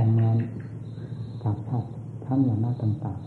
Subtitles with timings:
[0.00, 0.38] แต่งงาน
[1.42, 1.88] จากชาติ
[2.24, 3.20] ท่านอย่างน้าต่าง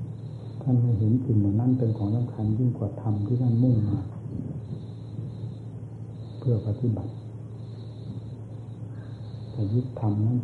[0.00, 4.00] ๆ ท่านไม่เห็นสิ่งเหล่านั้นเป็นของสำคัญยิ่งกว่าธรรมที่ท่านมุ่งมา
[6.38, 7.12] เพื่อปฏิบัติ
[9.50, 10.38] แต่ยึดธรรมนั้น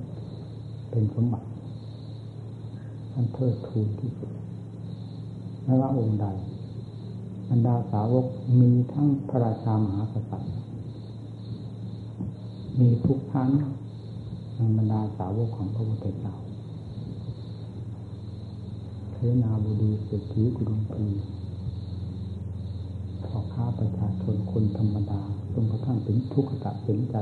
[0.90, 1.46] เป็นสมบัติ
[3.12, 4.30] ท่านเทิดทูนที่สุด
[5.64, 6.26] ไม่ว่าองค์ใด
[7.48, 8.26] บรรดาสาวก
[8.60, 10.50] มีทั้งพระราชามหากษัตริย์
[12.78, 13.50] มีทุกท่าน
[14.56, 16.34] ในบรรดาสาวกของพระพุทธเจ้า
[19.12, 21.06] เทนาบุดีเศรษฐีกุลุพี
[23.24, 27.16] พ่อค้าประชาชนคนธรรมดาจนกระทั่งถึงทุกขตะเห็นใจ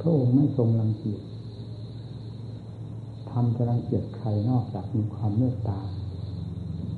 [0.00, 1.22] พระองค์ไม่ทรงรังเกียจ
[3.30, 5.80] ทำจะรังเกียจใครนอกจากมีความเมตตา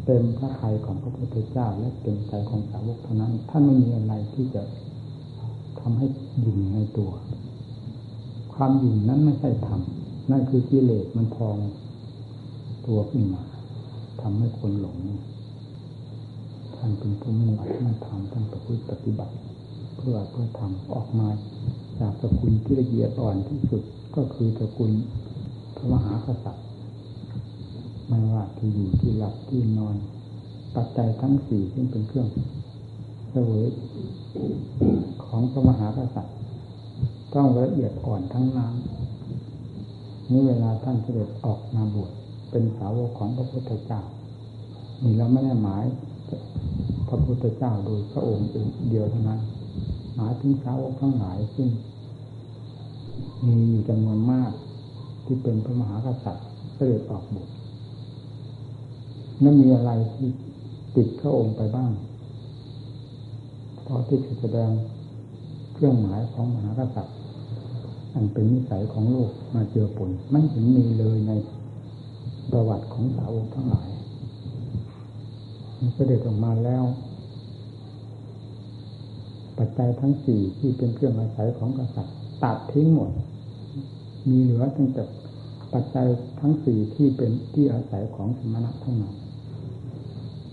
[0.04, 4.62] เต็มพระทัยของพระพุทธเจ้า และเต็มใจของสาวกเท่านั้น ท่านไม่มีอะไรที่จะ
[5.80, 6.06] ทำให้
[6.44, 7.10] ยินในตัว
[8.60, 9.80] ความยินนั้นไม่ใช่ธรรม
[10.30, 11.56] นั่นคือกิเลสมันพอง
[12.86, 13.42] ตัวขึ้นมา
[14.20, 14.98] ทำให้คนหลง
[16.76, 19.34] ท่านเป็นผู้มุ่งมั่นทำท่านประพฤติปฏิบัติ
[19.96, 21.28] เพื่อเพื่อทำออกมา
[21.98, 23.82] จากสกุลที่ละเอียดอ่อนที่สุด
[24.16, 24.92] ก็คือสกุล
[25.76, 26.66] พระมหากษัตริย์
[28.08, 29.96] ไม่ว่าที่อยู่ที่หลับที่นอน
[30.74, 32.28] ปัจจัยทั้งสี่ที่เป็นเครื่อง
[33.30, 33.64] เสวย
[35.24, 36.37] ของพระมหากษัตริย์
[37.34, 38.74] ต้องละเอียดอ่อนทั้งนั้น
[40.30, 42.12] นี่เวลาท่านเสด็จออกมาบวช
[42.50, 44.02] เป็นสาวกของพระพุทธเจ้า
[45.02, 45.84] นี่เราไม่ได้หมาย
[47.08, 48.46] พระพุทธเจ้าโดยพระองค์
[48.88, 49.40] เดียวเท่านั้น
[50.16, 51.68] หมายถึงสาวกทั้งหลายซึ่ง
[53.46, 54.52] มีอยู่จำนวนมาก
[55.24, 57.48] ที่เป็นพระมหากษัตริย์เสด็จออกบวช
[59.42, 60.28] นั่นมีอะไรที่
[60.96, 61.90] ติดพระองค์ไปบ้าง
[63.82, 64.70] เพราะที่แสดง
[65.74, 67.17] เครื่องหมายของมหากษัตริย์
[68.14, 71.32] อันเป็นนิสัยของโลกมาเจอผลไม่เห็นมีเลยใน
[72.50, 73.88] ประวัติของสาวกทั้งหลาย
[75.78, 76.84] มันเสด็จออกมาแล้ว
[79.58, 83.10] ปัจจัยทั้งสี่ที่เป็นเครื่องอาศัยของกษัตริย์ตัดทิ้งหมด
[84.30, 85.02] มีเหลือตั้งแต่
[85.72, 86.06] ปัจจัย
[86.40, 89.14] ทั้งสี่ที่เป็นที่อาศัยของสมณะเท่านั้น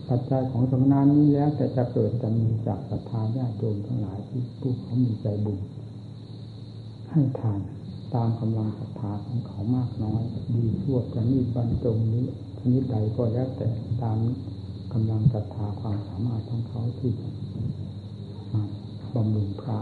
[0.09, 5.57] ปัจจัยของสมณานี้แล้วแต่จะเกิดจะมีจากศรัทธาญาติโยมทั้งหลายที่ผู้เขามีใจบุญ
[7.17, 7.61] ให้ทาน
[8.15, 10.21] ตามกำลังศรัทธาของเขามากน้อย
[10.55, 12.25] ดีชั่วจะนีบรรจงนี้
[12.59, 13.69] ชนิดใดก็แล้วแต่
[14.01, 14.17] ตาม
[14.93, 17.11] กำลังศรัทธาความสามารถของเขาที่
[19.15, 19.77] บำรุงพระ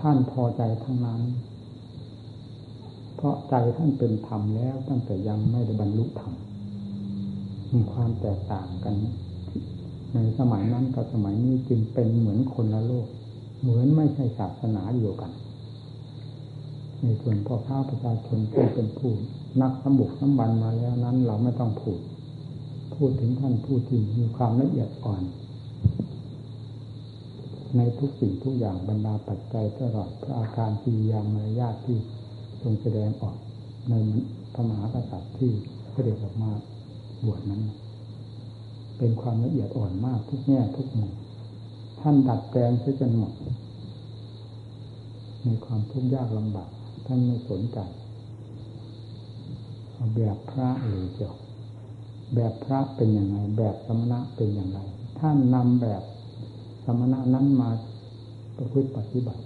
[0.00, 1.22] ท่านพอใจทั้งนั้น
[3.16, 6.34] เพราะใจท่านเป็นธรรมแล้วตั้งแต่ยังไม่ได้บรรลุธรรม
[7.72, 8.94] มีความแตกต่างกัน
[10.14, 13.06] ในสมัยนั้นกับสมัยนี้จึงเป็นเหมือนคนละโลก
[13.60, 15.32] เหมือนไม่ใช่ศาสนาเดียวกัน
[17.02, 19.12] ในส่วนพ่อข้าประชาชนที่เป็นผู้
[19.62, 21.98] นักสมบุกสมบันมาแล้วนั้น เราไม่ต้องพูด
[22.94, 25.22] พูดถึงท่านผู้ที่มีความละเอียดอ่อน
[27.76, 31.98] ในทุกสิ่งทุกอย่างบรรดาปัจจัยตลอดพระอาการทียามารยาทที่
[32.62, 33.36] ทรงแสดงออก
[33.90, 33.94] ใน
[34.54, 35.50] พระมหากษัตริย์ที่
[35.92, 36.50] เสด็จออกมา
[37.24, 37.62] บวชนั้น
[38.98, 41.12] เป็นความละเอียดอ่อนมากทุกแง่ทุกมุม
[42.00, 43.32] ท่านดัดแปลงเสียจนหมด
[45.44, 46.70] ในความทุกข์ยากลำบาก
[47.06, 47.78] ท่านไม่สนใจ
[50.14, 51.34] แบบพระหรือเจ้า
[52.34, 54.80] แบบพระเป็นอย่างไรแบบสมณะเป็นอย่างไร
[55.18, 56.02] ท่านนำแบบ
[56.84, 57.70] สมณะนั้นมา
[58.56, 59.42] ประพฤติปฏิบัติ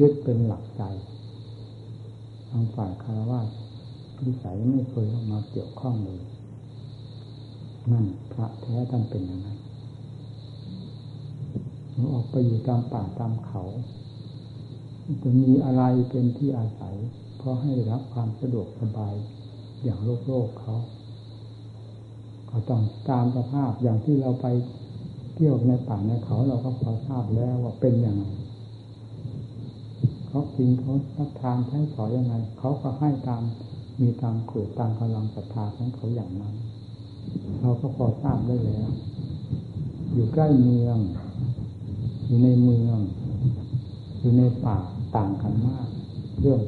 [0.00, 0.82] ยึดเป็นหลักใจ
[2.48, 3.40] ทางฝ่ายคารวะ
[4.24, 6.20] วิสัยไม่เคยเข้ามาเกี่ยวข้องเลย
[7.90, 9.58] นั่นพระแท้ท่านเป็นอย่างนั้น
[11.92, 13.62] เรออกไปอยู่ตามป่าตามเขา
[15.22, 16.96] จะมีอะไรเป็นที่อาศัย
[17.38, 19.14] เพราะให้รับความสะดวกสบาย
[19.84, 20.76] อย่างโลกโลกเขา
[22.48, 24.46] เขาต้องตามสภาพอย่างที่เราไป
[25.34, 28.26] เที่ยวในป่าในเขาเราก็พอทราบแล้วว่าเป็นอย่างไร
[30.28, 33.42] เขากินเขารับทานใช้สอยยังไงเขาก็ให้ตาม
[34.00, 36.54] มีตามเกิดตามกำลังศรัทธาของเขาอย่างนั้น
[37.60, 38.90] เราก็พอทราบได้แล้ว
[40.12, 40.98] อยู่ใกล้เมือง
[42.26, 42.98] อยู่ในเมือง
[44.20, 44.78] อยู่ในป่า
[45.16, 45.88] ต่างกันมาก
[46.40, 46.60] เรื่อง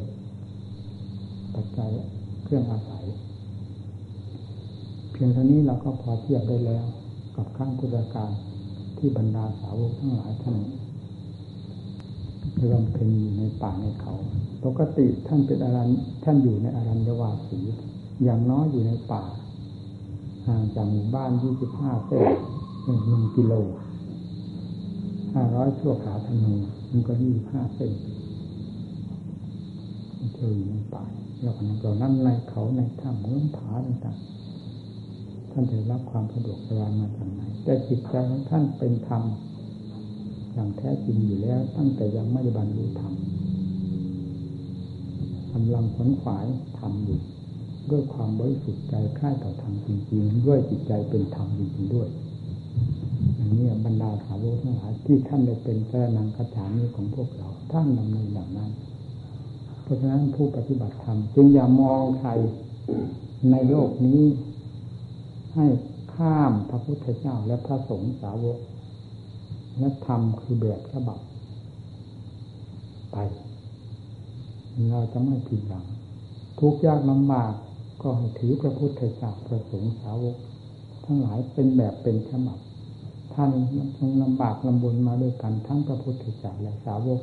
[1.55, 1.91] ปัจจัย
[2.45, 3.05] เครื่องอาศัย
[5.13, 6.85] เพียงเท่านี้เราก็พอเทียบได้แล้ว
[7.37, 8.31] กับขั้งพุทธการ
[8.99, 10.57] ที่บรรดาสาวกทั้งหลายท่าน
[12.63, 14.13] รวมเป็นอยู่ในป่าในเขา
[14.65, 15.89] ปกติท่านเป็นอารัน
[16.25, 17.61] ท่านอยู่ในอารัญญวาสี
[18.25, 19.25] อย่างน้อยอยู่ในป่า
[20.47, 22.27] ห่างจากหมู่บ้านยี่สิบห้าเส้น
[22.85, 23.55] หนึ่งกิโล
[25.35, 26.55] ห้าร้อยชั่วขาธนู
[26.91, 27.93] มันก็ยี่ห้าเส้น
[30.35, 31.05] เจออยู่ในป่า
[31.43, 39.23] เราเรานั่นในเขาในถ้ำเมืองผาต่างๆท่านจะรับความสะดวกสบายมาจากไหนแต่จิตใจของท่านเป็นธรรม
[40.53, 43.15] อย่างแท้จริงอยู่แล้ว ตั้งแต่ยังไม่ได้บรรลุธรรม
[45.53, 46.47] กำลังขนขวาย
[46.79, 47.21] ทำอยู่
[47.91, 52.09] ด้วยความบริสุทธิ์ใจค่ายต่อธรรมจริงๆ ด้วยจิตใจเป็นธรรมจริงๆด้วย
[53.39, 58.71] อันนี้บรรดาสาวกทั้งหลายที่ท่านได้เป็นเจ้านังคาถานี้ของพวกเรา ท่านดำเนินอย่างนั้น
[59.89, 62.31] เพราะฉะนั้นผู้ปฏิบัติธรรมจึงอย่ามองใคร
[63.51, 64.23] ในโลกนี้
[65.55, 65.67] ให้
[66.15, 68.59] ข้ามพระพุทธเจ้าและพระสงฆ์สาวก
[69.79, 71.19] และธรรมคือแบบฉบับ
[73.13, 73.17] ไป
[74.91, 75.85] เราจะไม่ผิดหวัง
[76.61, 77.53] ทุกยากลำบาก
[78.03, 80.37] ก็ให้ถือพระพุทธเจ้าพระสงฆ์สาวก
[81.05, 82.59] ทั้งหลายเป็นแบบเป็นฉบับ
[83.35, 83.51] ท่าน
[83.99, 87.21] ทรงลำบากลำบนมาด้วยกันทั้งพระพุทธเจ้าและสาวก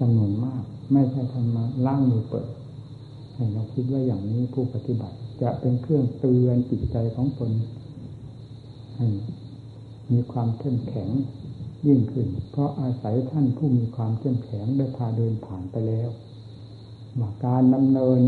[0.00, 0.62] จำนวนมาก
[0.92, 2.48] ไม่ใช่ทำมาล่างมือเปิด
[3.34, 7.50] ให้เราคิดว่าอย่างนี้ผู้ปฏิบัติ จะเป็นเครื่องเตือนจิตใจของตน
[8.96, 9.06] ให้
[10.12, 11.10] มีความเข้มแข็ง
[11.86, 16.08] ยิ่งขึ้น เพราะอาศัยท่านผู้มีความเข้มแข็งได้พาเดินผ่านไปแล้ว
[17.20, 18.20] มาการดำเนิน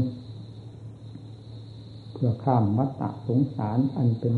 [2.13, 4.35] เพื่อข้ามวัฏฏะสงสารอันเป็น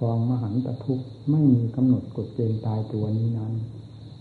[0.00, 3.52] กองมหันตทุกข์ไม่มีกำหนดกฎเกณฑ์ตายตัวนี้นั้น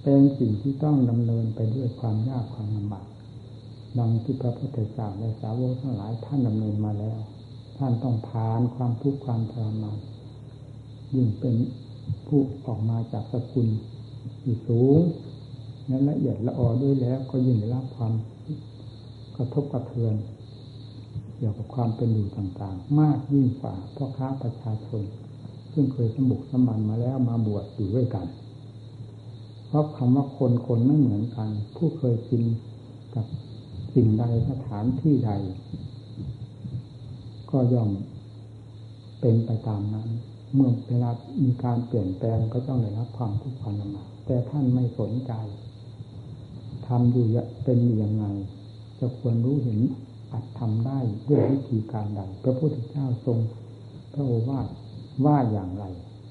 [0.08, 3.08] เป็นสิ่งที่ต้องดำเนินไปด้วยความยากความลำบาก
[3.98, 7.20] ดังที่พระพุทธเจ้าและสาวกทั้งหลายท่านดำเนินมาแล้ว
[7.78, 9.98] ท่านต้องผ่านความทุกข์ความทรมาน
[11.16, 11.56] ยิ่งเป็น
[12.28, 13.68] ผู้ออกมาจากสกุล
[14.42, 15.00] ที่สูง
[15.90, 18.14] นั้นละเอียดละออด้วยแล้วก็ยิ่งได้รับความ
[19.36, 20.16] กระทบกระเทือน
[21.38, 25.02] เกี่ยวกับความเป็นอยู่ต่างๆ มากยิ่งกว่าพ่อค้าประชาชน
[25.74, 28.28] ซึ่งเคยสมบุกสมันมาแล้วมาบวชอยู่ด้วยกัน
[29.76, 32.44] ราะคำว่าคนคนไม่เหมือนกัน ผู้เคยชิน
[33.16, 33.26] กับ
[33.94, 35.32] สิ่งใดสถานที่ใด
[37.52, 37.90] ก็ย่อม
[39.22, 40.10] เป็นไปตามนั้น
[40.54, 41.12] เมื่อเวลา
[41.44, 45.32] มีการเปลี่ยนแปลงก็ต้องได้รับความทุกข์ความลำบากแต่ท่านไม่สนใจ
[46.88, 47.26] ทำอยู่
[47.64, 48.26] เป็นอย่างไง
[49.00, 49.80] จะควรรู้เห็น
[50.32, 51.00] อาจทำได้
[51.30, 53.38] ด้วยวิธีการใดพระพุทธเจ้าทรง
[54.14, 54.68] พระโอวาท
[55.26, 55.86] ว่าอย่างไร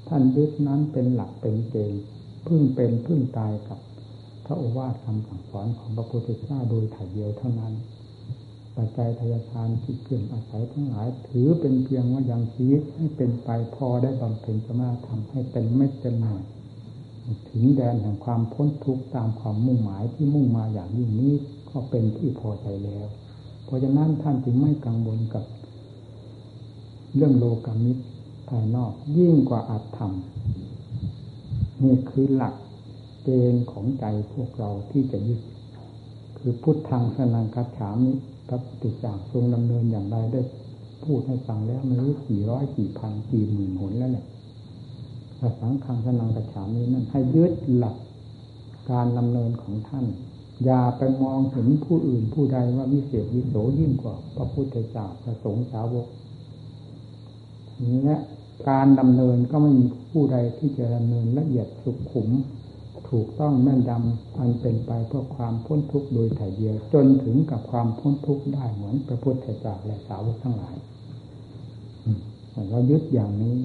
[0.09, 2.03] ท่านยึดนั้นเป็นหลักเป็นเกณฑ์
[2.47, 3.79] พึ่งเป็นพึ่งตายกับ
[4.45, 7.75] พระโอวาทคำสั่งสอนของพระพุทธเจ้าโดยถ่ายเดียวเท่านั้น
[8.77, 16.43] ปัจจัยทายทานที่เกิดอาศัยทั้งหลาย ถือเป็นเพียงว่ายังชีวิตให้เป็นไปพอได้บำเพ็ญสมาธรรมให้เป็นเม็ดเป็นหน่อย
[17.51, 21.35] ถึงแดนแห่งความพ้นทุกข์ตามความมุ่งหมายที่มุ่งมาอย่างยิ่งนี้
[21.71, 23.07] ก็เป็นที่พอใจแล้ว
[23.65, 25.45] เพราะฉะนั้นท่านจึงไม่กังวลกับ
[27.15, 28.03] เรื่องโลกามิตร
[28.49, 30.13] ภายนอกยิ่งกว่าอัตธรรม
[31.85, 32.55] นี่คือหลัก
[33.25, 35.41] เกณฑ์ของใจพวกเราที่จะยึด
[36.39, 38.13] คือพุทธังสนังคัจฉามิ
[38.49, 40.41] พระพุทธเจ้าทรงดำเนินอย่างไรได้
[41.05, 44.27] พูดให้ฟังแล้วไม่รู้กี่ร้อยกี่พันกี่หมื่นหนแล้วเนี่ย
[45.39, 47.97] พระสังฆังสนังคัจฉามินั้นให้ยึดหลัก
[48.91, 50.07] การดำเนินของท่าน
[50.65, 56.07] อย่าไปมองเห็นผู้อื่นผู้ใดว่าวิเศษวิโสยิ่งกว่า พระพุทธเจ้าพระสงฆ์สาวก
[58.05, 58.17] และ
[58.71, 62.29] การดำเนินก็ไม่มีผู้ใดที่จะดำเนินละเอียดสุขุม
[63.11, 70.77] ถูกต้องแม่นดำอันเป็นไปเพื่อความพ้นทุกข์โดยถ่ายเดียว จนถึงกับความพ้นทุกข์ได้เหมือนพระพุทธเจ้าและสาวกทั้งหลาย
[72.71, 73.57] เรายึดอย่างนี้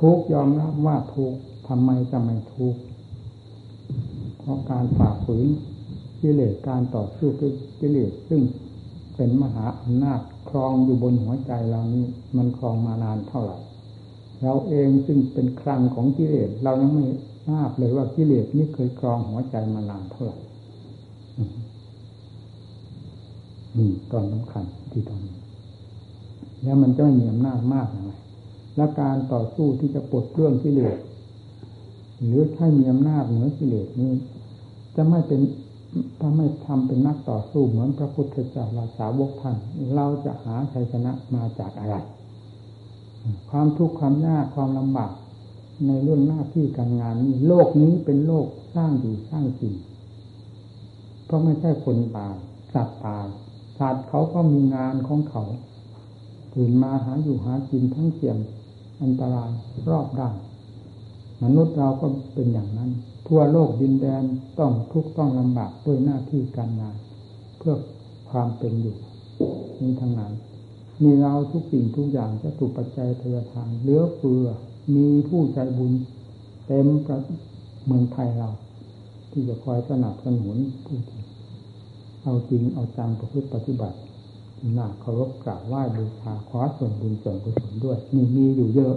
[0.00, 1.34] ทุกยอมรับว่าทุก
[1.68, 2.74] ทำไมจะไม่ทุก
[4.38, 5.46] เพราะการฝ่าฝืน
[6.20, 8.40] กิเลสการต่อสู้กับกิเลสซึ่ง
[9.16, 12.04] เป็นมหาอำนาจครองอยู่บนหัวใจเรานี้
[12.36, 13.58] มันครองมานานเท่าไหร่
[14.42, 17.06] เราเองซึ่งเป็นครังของกิเลสเรายังไม่
[17.46, 20.38] ทราบเลยว่ากิเลสนี้เคยครองหัวใจมานานเท่าไหร่
[23.76, 25.36] นี่ตอนสำคัญที่ตรงนี้
[26.62, 28.12] แล้วมันจะไม่มีอำนาจมากอย่างไร
[28.76, 30.98] และการต่อสู้ที่จะปลดเรื่องกิเลส
[32.24, 34.12] หรือถ้ามีอำนาจเหนือกิเลสนี้
[34.96, 35.40] จะไม่เป็น
[36.20, 39.56] ถ้าไม่ทำเป็นนักต่อสู้เหมือนพระพุทธเจ้าราสาวกท่าน
[39.94, 41.96] เราจะหาชัยชนะมาจากอะไร
[43.50, 45.12] ความทุกข์ความยากความลำบาก
[45.86, 49.74] ในเรื่องหน้าที่การงานนี้โลกนี้เป็นโลกสร้างอยู่สร้างจริง
[51.24, 52.34] เพราะไม่ใช่คนตาย
[52.74, 53.26] สัตว์ตาย
[53.78, 55.42] สัตว์เขาก็มีงานของเขา
[56.54, 58.36] ตื่นมาหาอยู่หากินทั้งเสี่ยง
[59.02, 59.50] อันตราย
[59.90, 60.34] รอบด้าน
[61.42, 62.90] มนุษย์เราก็เป็นอย่างนั้น
[63.28, 64.22] ทั่วโลกดินแดน
[64.58, 66.96] ต้องทุกข์ต้องลำบากด้วยหน้าที่การงาน
[67.58, 67.74] เพื่อ
[68.30, 68.96] ความเป็นอยู่
[69.80, 70.32] นี้ทั้งนั้น
[71.02, 74.46] มีเราทุกสิ่งทุกอย่างจะถูกปัจจัยทยทานเหลือเฟือ
[74.94, 75.92] มีผู้ใจบุญ
[76.66, 77.18] เต็มประ
[77.86, 78.50] เมืองไทยเรา
[79.30, 81.22] ที่จะคอยสนับสนุนผู้ที่
[82.22, 83.98] เอาจริงเอาจังประพฤติปฏิบัติ
[84.74, 88.96] หน้าเคารพกราบไหว้บูชาขอส่วนบุญส่วนกุศลด้วยมีมีอยู่เยอะ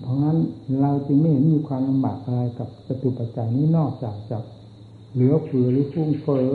[0.00, 0.36] เพราะงั้น
[0.80, 4.38] เราจึงไม่เห็นมีความลำบากอะไรกับสตุปัจจัยนี้นอกจากจะ
[5.12, 6.48] เหลือเฟือหรือพุ่งเฟ้อ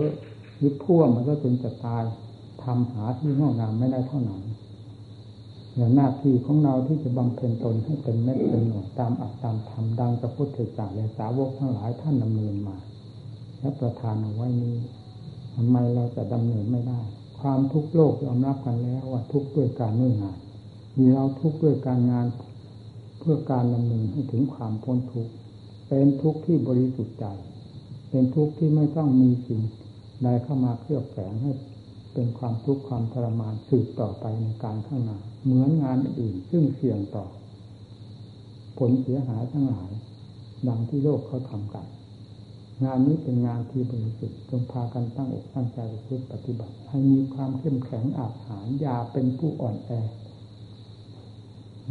[0.57, 2.03] หรือพ่วมันก็จนจะตาย
[2.63, 4.43] ทำหาที่ห้องน้ำไม่ได้เท่านั้น
[5.75, 12.77] อย่างหน้าที่ของเราที่จะบำเพ็ญตนให้เป็นเม็ดเป็นหน่วยตามอัตตามธรรมดังพระพุทธเจ้าและสาวกทั้งหลายท่านดำเนินมา
[13.59, 14.77] และประทานเอาไว้นี้
[15.55, 16.99] ทำไมเราจะดำเนินไม่ได้
[17.39, 20.37] ความทุกข์โลกยอมรับกันแล้วว่าทุกข์ด้วยการเนื่องงาน
[20.97, 22.25] มีเราทุกข์ด้วยการงาน
[23.19, 25.31] เพื่อการดำเนินให้ถึงความพ้นทุกข์
[25.87, 27.25] เป็นทุกข์ที่บริสุทธิ์ใจ
[28.09, 29.61] เป็นทุกข์ที่ไม่ต้องมีสิ่ง
[30.23, 31.51] ใดเข้ามาเคลือบแฝงให้
[32.19, 37.25] เป็นความทุกข์ความทรมานสืบต่อไปในการข้างหน้าเหมือนงานอื่นซึ่งเสี่ยงต่อ
[38.77, 39.91] ผลเสียหายทั้งหลาย
[40.67, 41.85] ดังที่โลกเขาทำกัน
[42.83, 49.89] งานนี้เป็นงานที่บริสุทธิ์จงพากันตั้งอกตั้งใจพฤติปฏิบัติ ให้มีความเข้มแข็งอาหารยาเป็นผู้อ่อนแอ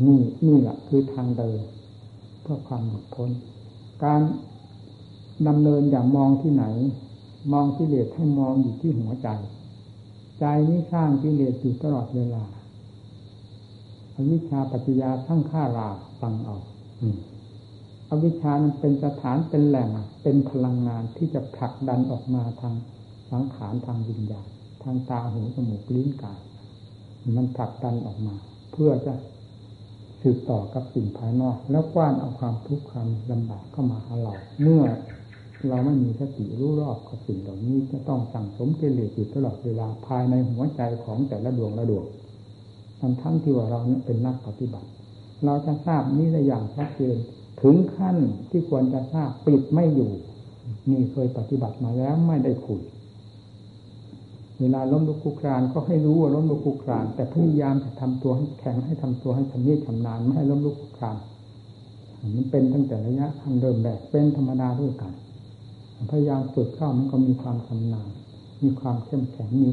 [0.05, 1.61] นี่นี่แหละคือทางเดิน
[2.43, 3.31] เพื่อความหลุดพ้น
[4.05, 4.21] การ
[5.49, 6.65] ดำเนินอย่ามองที่ไหน
[7.53, 9.31] มองกิเลสให้มองอยู่ที่หัวใจ
[10.39, 12.45] ใจนี้สร้างกิเลสอยู่ตลอดเวลา
[14.15, 15.89] อวิชชาปัจจยาทั้งข้ารา
[16.21, 16.57] ฟังเอา
[18.11, 19.89] อวิชชานั้นเป็นสถานเป็นแหล่ง
[20.23, 22.75] เป็นพลังงานที่จะผลักดันออกมาทาง
[23.31, 24.47] สังขารทางวิญญาณ
[24.83, 26.41] ทางตาหูจมูกลิ้นกาย
[27.37, 28.35] มันผลักดันออกมา
[28.73, 29.15] เพื่อจะ
[30.23, 34.83] สืบต่อกับสิ่งภายนอก แล้วกว้านเอาความทุกข์ความลำบากเข้ามาหาเราเมื่อ
[35.67, 42.07] เราไม่มีสติรู้รอบกับสิ่งเหล่านี้จะต้องสั่งสมเกลียดอยู่ตลอดเวลาภายในหัวใจของแต่ละดวงละดวง
[43.01, 44.89] ทั้งทั้งที่ว่าเราเนี่ยเป็นนักปฏิบัติ
[45.45, 47.17] เราจะทราบนี้ได้อย่างชัดเจน
[47.63, 48.17] ถึงขั้น
[48.51, 50.13] ที่ควรจะทราบปิดไม่อยู่
[50.91, 52.81] นี่เคยปฏิบัติมาแล้วไม่ได้คุย
[54.61, 61.17] เวลาล้มลุกคุกครานก็ให้รู้ว่าล้มลุกคุกคราน แต่พยายามจะทำตัวให้แข็งให้ทำตัวให้ชำนิชำนาญไม่ให้ล้มลุกคุกคราน
[62.37, 65.13] มันเป็นตั้งแต่ระยะทางเดิมแบบเป็นธรรมดาด้วยกัน
[66.11, 68.11] พยายามฝึกเข้ามันก็มีความชำนาญ
[68.63, 69.71] มีความเข้มแข็งมี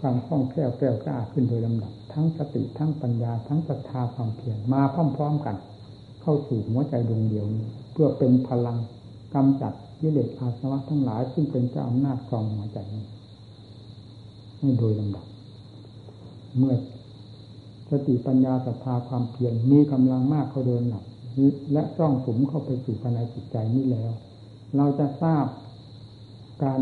[0.00, 4.82] ความคล่องแคล่วแกล้วกล้าขึ้นโดยลำดับ ทั้งสติทั้งปัญญา ทั้งศรัทธาความเพียรมา
[5.16, 5.56] พร้อมๆกัน
[6.22, 8.78] เข้าสู่หัวใจดวงเดียวนี้ เพื่อเป็นพลัง
[9.34, 13.04] กำจัดยิเลสอาสวะทั้งหลาย ซึ่งเป็นเจ้าอำนาจครองหัวใจนี้
[14.58, 15.26] ให้โดยลำดับ
[16.58, 16.74] เมื่อ
[17.90, 21.04] สติปัญญาศรัทธาความเพียรมีกำลังมากเขาเดินหนัก
[21.72, 24.12] และซ่องสมเข้าไปสู่ภายในจิตใจนี้แล้ว
[24.76, 25.46] เราจะทราบ
[26.64, 26.80] การ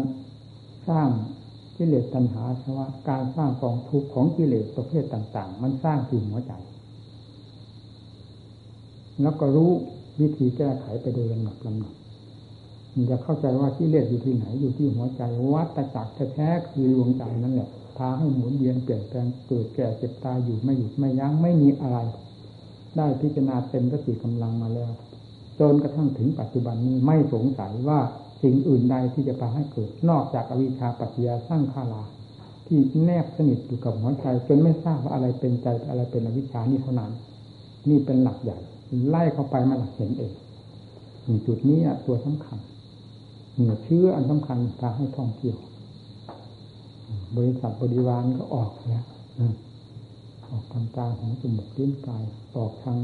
[0.89, 1.09] สร้าง
[1.77, 6.53] กิเลสตัณหาสวะการสร้างกองทุกข์ของกิเลสประเภทต่าง ๆ มันสร้างที่หัวใจ
[9.23, 9.71] แล้วก็รู้
[10.21, 11.95] วิธีแก้ไขไปโดยลำดับลำดับ
[12.95, 15.23] มันจะเข้าใจว่ากิเลสอยู่ที่ไหนอยู่ที่หัวใจ
[15.55, 21.99] วัตจักรแท้ๆคือดวงใจนั่นแหละพาให้หมุนเวียนเปลี่ยนแปลงเกิดแก่เจ็บตายอยู่ไม่หยุดไม่ยั้งไม่มีอะไร
[22.97, 24.93] ได้พิจารณาเต็มสติกำลังมาแล้ว
[25.61, 28.01] จนกระทั่งถึงปัจจุบันนี้ไม่สงสัยว่า
[28.43, 32.03] สิ่งอื่นใดที่จะพาให้เกิด นอกจากอวิชชาปัจจยาสร้างคาลา
[32.67, 37.13] ที่แนบสนิทอยู่กับหัวใจจนไม่ทราบว่าอะไรเป็นใจอะไรเป็นอวิชชานี่เท่านั้น
[37.89, 38.59] นี่เป็นหลักใหญ่
[39.09, 40.33] ไล่เข้าไปมันเห็นเอง
[41.47, 42.59] จุดนี้ตัวสำคัญ
[43.55, 45.57] เหนือเชื่ออันสำคัญพาให้ท่องเที่ยว
[47.37, 49.05] บริษัทบริวารก็ออกแล้ว
[50.51, 52.25] ออกทางตาของจมูกลิ้นกาย
[52.57, 52.97] ออกทาง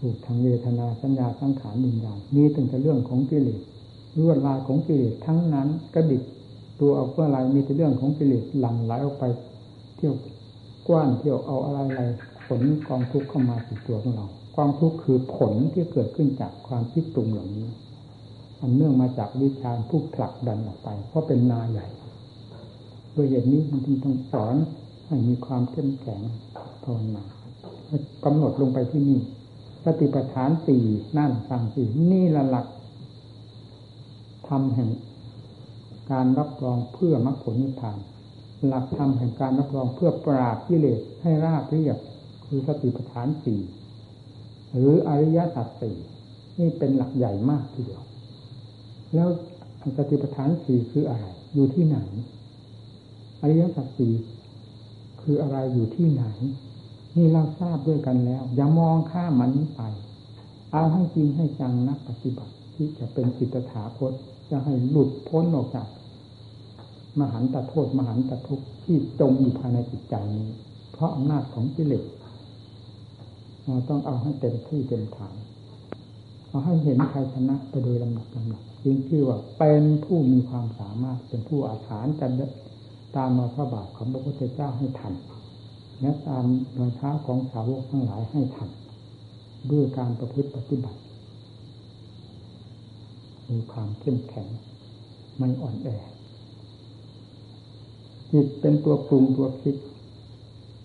[0.00, 3.60] รูปทางเวทนาสัญญาสังขารวิญญาณมีตั้งแต่เรื่องของกิเลส
[4.18, 6.22] ลวดลายของกิเลสทั้งนั้นกระดิก
[6.80, 9.24] ตัวเอาเพื่ออะไรมีแต่เรื่องของกิเลสหลั่งไหลออกไป
[9.96, 10.14] เที่ยว
[10.88, 12.02] กว้านเที่ยวเอาอะไรอะไร
[12.46, 14.26] ผลกองทุกข์เข้ามาสู่ตัวของเรา
[14.56, 17.68] กองทุกข์คือผลที่เกิดขึ้นจากความคิดปรุงเหล่านี้
[18.60, 21.86] อันเนื่องมาจากวิชาผู้ผลักดันออกไป เพราะเป็นนาใหญ่
[23.14, 24.54] ด้วยเหตุนี้มันจึงต้องสอน
[25.06, 26.20] ให้มีความเข้มแข็ง
[26.84, 27.24] ภาวนา
[28.24, 29.18] กำหนดลงไปที่นี่
[29.88, 30.84] สติปัฏฐานสี่
[31.18, 32.66] นั่นฟังสี่นี่ละหลัก
[34.48, 34.90] ทำแห่ง
[36.12, 37.98] การรับรองเพื่อมรรคผลนิพพาน
[38.66, 41.98] หลักธรรมแห่งการรับรองเพื่อปราบกิเลสให้ราบเรียบ
[42.46, 43.60] คือสติปัฏฐานสี่
[44.72, 45.96] หรืออริยสัจสี่
[46.58, 48.02] นี่เป็นหลักใหญ่มากทีเดียว
[49.14, 49.28] แล้ว
[49.96, 51.98] สติปัฏฐานสี่คืออะไร อยู่ที่ไหน
[53.42, 54.12] อริยสัจสี่
[55.22, 56.24] คืออะไรอยู่ที่ไหน
[57.16, 59.82] นี่เราทราบด้วยกันแล้ว อย่ามองข้ามมันนี้ไป
[60.72, 64.12] เอาให้จริงให้จังนักปฏิบัติ ที่จะเป็นสิทธาคต
[64.50, 65.86] จะให้หลุดพ้นออกจาก
[67.20, 70.48] มหันตโทษ มหันตทุกข์ที่จมอยู่ภายในจิตใจนี้
[70.92, 72.04] เพราะอำนาจของกิเลส
[73.64, 75.36] เราต้องเอาให้เต็มที่เต็มฐาน
[76.48, 82.46] เอาให้เห็นใครชนะไปโดยลำดับลำดับจึงชื่อว่าเป็นผู้มีความสามารถเป็นผู้อาถรรพ์จะ
[83.16, 85.14] ตามมาพระบาทของพระพุทธเจ้าให้ทัน
[86.00, 86.44] และตาม
[86.78, 88.70] รอยเท้าของสาวกทั้งหลายให้ทัน
[89.70, 91.00] ด้วยการประพฤติปฏิบัติ
[93.50, 94.48] มีความเข้มแข็ง
[95.36, 95.88] ไม่อ่อนแอ
[98.32, 99.76] จิตเป็นตัวปรุงตัวคิด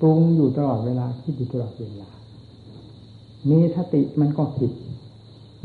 [0.01, 2.09] ปรุงอยู่ตลอดเวลาคิดอยู่ตลอดเวลา
[3.49, 4.71] มีสติมันก็คิด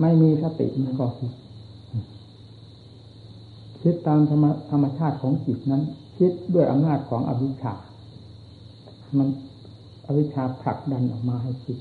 [0.01, 1.33] ไม่มีสติมันก็คิด
[3.83, 5.83] คิดตามธรรมธรรมชาติของจิตนั้น
[6.19, 7.75] คิดด้วยอำนาจของอวิชชา
[9.19, 9.29] มัน
[10.07, 11.79] อวิชชาผลักดันออกมาให้คิด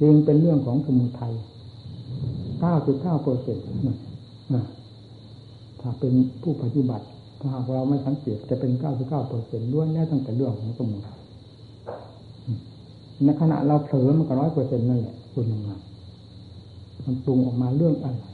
[0.00, 1.34] จึงเป็นเรื่องของสมุทัย
[2.60, 3.64] เก้าจุดเก้าเปอร์เซ็นต์
[5.80, 7.06] ถ้าเป็นผู้ปฏิบัติ
[7.40, 11.20] ถ้าหากเราไม่สังเกตจะเป็นเก้าสิบเก้าเปอร์เซ็นต์ล้วนแน่ตั้งแต่เรื่องของสมุทัย
[13.24, 15.70] ในขณะเราเผลอมันก็ร้อยเปอร์เซ็นต์นั่นแหละคุณยังไง
[17.04, 18.24] มันปรุงออกมาเรื่องอะไร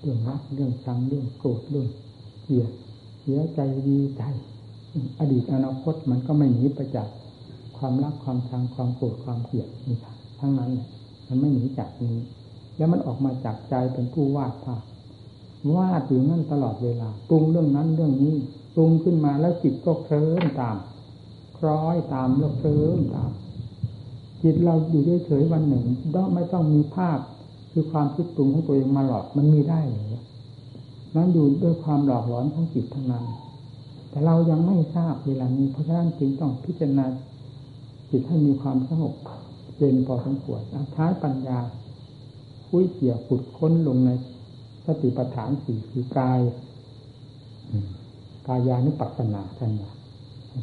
[0.00, 1.86] เรื่องรักเรื่องชังเรื่องโกรธเรื่อง
[2.44, 2.70] เกลียด
[3.20, 4.22] เสียใจดีใจ
[5.20, 7.08] อดีตอนาคตมันก็ไม่หนีไปจาก
[7.78, 9.96] ความรักความชังความโกรธความเกลียดนี่
[10.40, 10.70] ทั้งนั้น
[11.28, 12.16] มันไม่หนีจากนี้
[12.76, 14.82] แล้วมันออกมาจากใจเป็นผู้วาดภาพ
[15.74, 18.34] วาดอยู่นั่นตลอดเวลาปรุงเรื่องนั้นเรื่องนี้
[18.74, 20.76] ปรุงขึ้นมาแล้วจิตก็เคลิ้มตาม
[21.58, 23.30] คล้อยตามแล้วเคลิ้มตาม
[24.42, 25.84] จิตเราอยู่เฉยๆวันหนึ่ง
[26.14, 27.18] ต้องไม่ต้องมีภาพ
[27.72, 30.06] คือความคิดปรุงของตัวเองมาหลอกมันมีได้เลย
[31.16, 33.24] นั้นอยู่ด้วยความหลอกหลอนของจิตทั้งนั้น
[34.16, 37.06] แต่เรายังไม่ทราบเวลานี้เพราะฉะนั้นจึงต้องพิจารณา
[38.10, 39.14] จิตให้มีความสงบ
[39.76, 40.60] เย็นพอสมควร
[40.92, 41.58] ใช้ปัญญา
[42.68, 44.10] คุยเกี่ยวขุดค้นลงใน
[44.86, 46.40] สติปัฏฐานสี่คือกาย
[48.46, 49.92] กายานุปัสสนาท่านว่า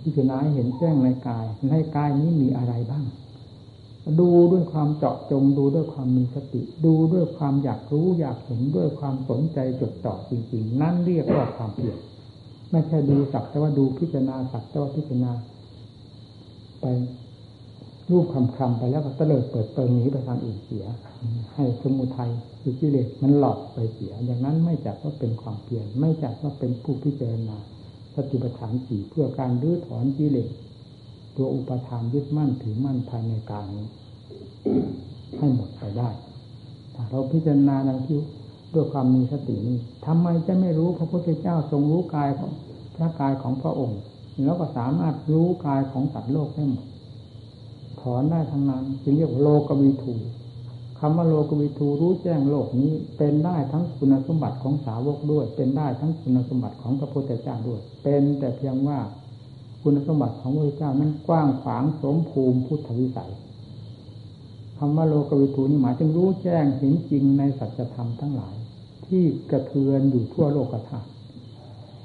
[0.03, 3.05] พิจารณาเห็นแจ้งในกาย ในกายนี้มีอะไรบ้าง
[4.19, 11.99] ดูด้วยความเจาะจงดูด้วยความมีสติ ดูด้วยความอยากรู้อยากเห็นด้วยความสนใจจดจ่อจริง ๆ นั่นเรียกว่าความเพียร
[12.73, 15.31] ไม่ใช่ดูสักแต่ว่าดูพิจารณาสักแต่ว่าพิจารณา
[16.81, 16.85] ไป
[18.11, 20.85] รูปคำคำไปแล้วก็เตลิดเปิดเปิงหนีไปทางอื่นเสีย
[21.53, 22.31] ให้สมุทัย
[22.61, 27.57] คือกิเลสมันหลอกไปเสีย อย่างนั้นไม่จัดว่าเป็นความเพียรไม่จัดว่าเป็นผู้พิจารณา
[28.15, 30.49] สติปัฏฐานสี่เพื่อการรื้อถอนกิเลส
[31.37, 33.87] ตัวอุปทานยึดมั่นถือมั่นภายในกายนี้
[35.37, 36.09] ให้หมดไปได้
[36.95, 38.19] ถ้าเราพิจารณาดังที่
[38.73, 42.51] ด้วยความมีสตินี้ทำไมจะไม่รู้พระพุทธเจ้าทรงรู้กายของ
[42.95, 43.99] พระกายของพระองค์
[44.45, 46.85] แล้วก็สามารถรู้กายของสัตว์โลกได้หมด
[48.01, 50.15] ถอนได้ทั้งนั้นจึงเรียกว่าโลกวิถู
[50.99, 58.99] คำว่าโลกวิทูรู้แจ้งโลกนี้ เป็นได้ทั้งคุณสมบัติของสาวกด้วย เป็นได้ทั้งคุณสมบัติของพระพุทธเจ้าด้วย เป็นแต่เพียงว่า
[59.81, 63.31] คุณสมบัติของพระพุทธเจ้านั้นกว้างขวางสมภูมิพุทธวิสัย
[64.77, 68.55] คำว่าโลกวิทูนี้หมายถึงรู้แจ้งเห็นจริงในสัจธรรมทั้งหลาย
[69.07, 71.09] ที่กระเทือนอยู่ทั่วโลกธาตุ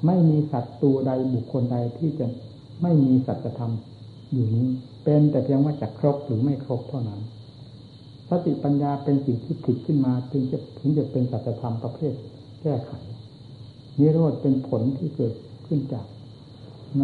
[0.05, 2.25] ไม่มีสัตว์ตัวใดบุคคลใดที่จะ
[2.81, 3.73] ไม่มีสัจธรรม
[4.31, 4.67] อยู่นี้
[5.03, 7.21] เป็นแต่เพียงว่าจะครบหรือไม่ครบเท่านั้น
[8.29, 12.13] สติปัญญาเป็นสิ่งที่ผิดขึ้นมาถึงจะถึงจะเป็นสัจธรรมประเภท
[12.61, 12.91] แก้ไข
[13.99, 15.33] นิโรธเป็นผลที่เกิด
[15.65, 16.05] ขึ้นจาก
[16.99, 17.01] ม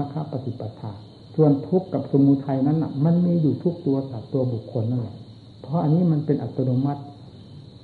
[0.00, 0.92] รรคปฏิปทา
[1.34, 5.16] ส่วนทุกข์กับสมุทัยนั้นมันมีอยู่ทุกตัวสัตว์ตัวบุคคลนั่นแหละ
[5.62, 7.02] เพราะอันนี้มันเป็นอัตโนมัติ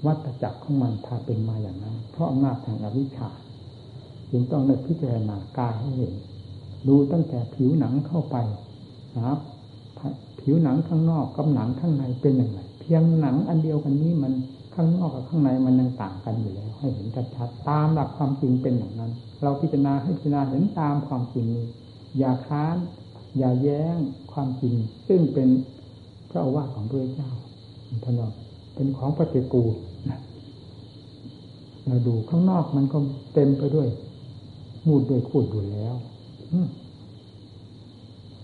[0.07, 3.29] วัตจักรของมันพาเป็นมาอย่างนั้น เพราะอำนาจทางอวิชชา
[4.31, 6.15] จึงต้องในพิจารณากายให้เห็น
[6.89, 8.37] ดูตั้งแต่ผิวหนังเข้าไป
[9.15, 9.39] นะครับ
[10.41, 14.33] ผิวหนังข้างนอกกับหนังข้างในเป็นอย่างไรเพียงหนังอันเดียวกันนี้มัน
[14.75, 17.07] ข้างนอกกับข้างในมันยังต่างกันอยู่แล้ว ให้เห็น
[17.37, 21.67] ชัดๆตามหลักความจริงเป็นอย่างนั้น เราพิจารณาให้พิจารณาเห็นตามความจริงนี้
[22.19, 22.77] อย่าค้าน
[23.39, 23.99] อย่าแย้ง
[24.33, 24.75] ความจริง
[25.09, 25.49] ซึ่งเป็น
[26.31, 27.31] พระอาวาสของพระเจ้า
[28.05, 28.33] ท่านบอก
[28.75, 29.75] เป็นของปฏิกูล
[31.89, 32.99] เราดูข้างนอกมันก็
[33.35, 33.89] เต็มไปด้วย
[34.87, 35.95] มูดด้วยขูดอยู่แล้ว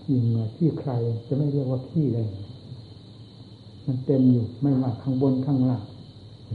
[0.01, 0.91] ขี้เหงื่อขี้ใคร
[1.27, 2.27] จะไม่เรียกว่าขี้เลย
[3.85, 5.83] มันเต็มอยู่ไม่ว่าข้างบนข้างล่าง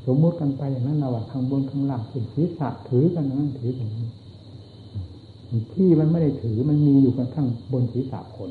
[0.06, 4.08] สมมติกันไปอย่างนั้นนะว่าข้างบนข้างล่างถือศีรษะถือกันนั้นถือกันนี้
[5.74, 8.50] ที่มันไม่ได้ถือมันมีอยู่กันข้างบนศีรษะคน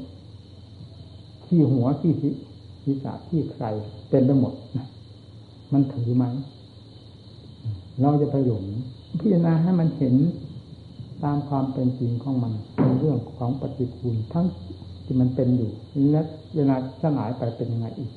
[1.45, 2.11] ที่หัวที่
[2.83, 3.65] ศีรษะที่ใคร
[4.09, 4.87] เป็นไปหมดนะ
[5.73, 6.23] มันถือไหม
[8.01, 8.65] เราจะไปหลง
[9.19, 10.15] พิจารณาให้มันเห็น
[11.23, 14.45] ตามความเป็นจริงของมันเป็นเรื่องของปฏิคูลทั้ง
[15.03, 15.71] ที่มันเป็นอยู่
[16.11, 16.21] และ
[16.55, 18.11] เวลาสลายไปเป็นยังไงอีก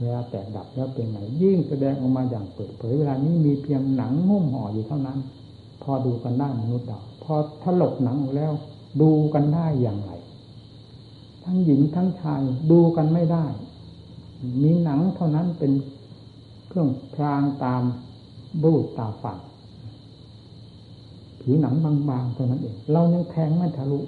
[0.00, 5.18] เวลาแตกดับแล้วเป็นไงยิ่งแสดงออกมาอย่างเปิดเผยเวลานี้มีเพียงหนังหุ้มห่ออยู่เท่านั้น
[5.82, 8.52] พอดูกันได้มนุษย์เราพอถลกหนังแล้ว
[9.00, 10.10] ดูกันได้อย่างไร
[11.44, 13.44] ทั้งหญิงทั้งชายดูกันไม่ได้
[14.62, 15.72] มีหนังเท่านั้นเป็น
[16.68, 17.82] เครื่องพรางตาม
[18.62, 19.40] บูดตาฝาด
[21.40, 23.98] ผิวหนังบางๆเท่านั้นเอง เรายังแทงไม่ทะลุ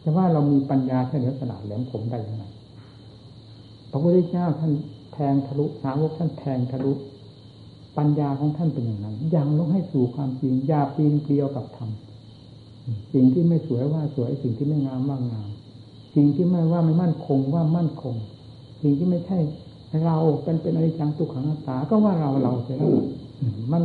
[0.00, 2.44] แต่ว่าเรามีปัญญาเฉลียวฉลาดแหลมคมได้ยังไง
[3.90, 4.72] พระพุทธเจ้าท่าน
[5.12, 6.92] แทงทะลุสาวกท่านแทงทะลุ
[7.98, 11.90] ปัญญาของท่านเป็นอย่างนั้นยังลงให้สู่ความจริงยาปีนเกลียวกับธรรม
[13.12, 15.48] สิ่งที่ไม่สวยว่าสวยสิ่งที่ไม่งามว่างาม
[16.14, 18.14] สิ่งที่ไม่ว่าไม่มั่นคงว่ามั่นคง
[18.82, 19.38] สิ่งที่ไม่ใช่
[20.04, 22.90] เราเป็นเป็นอะไรจังตุขังตาก็ว่าเราเราเสียแล้ว
[23.72, 23.82] มัน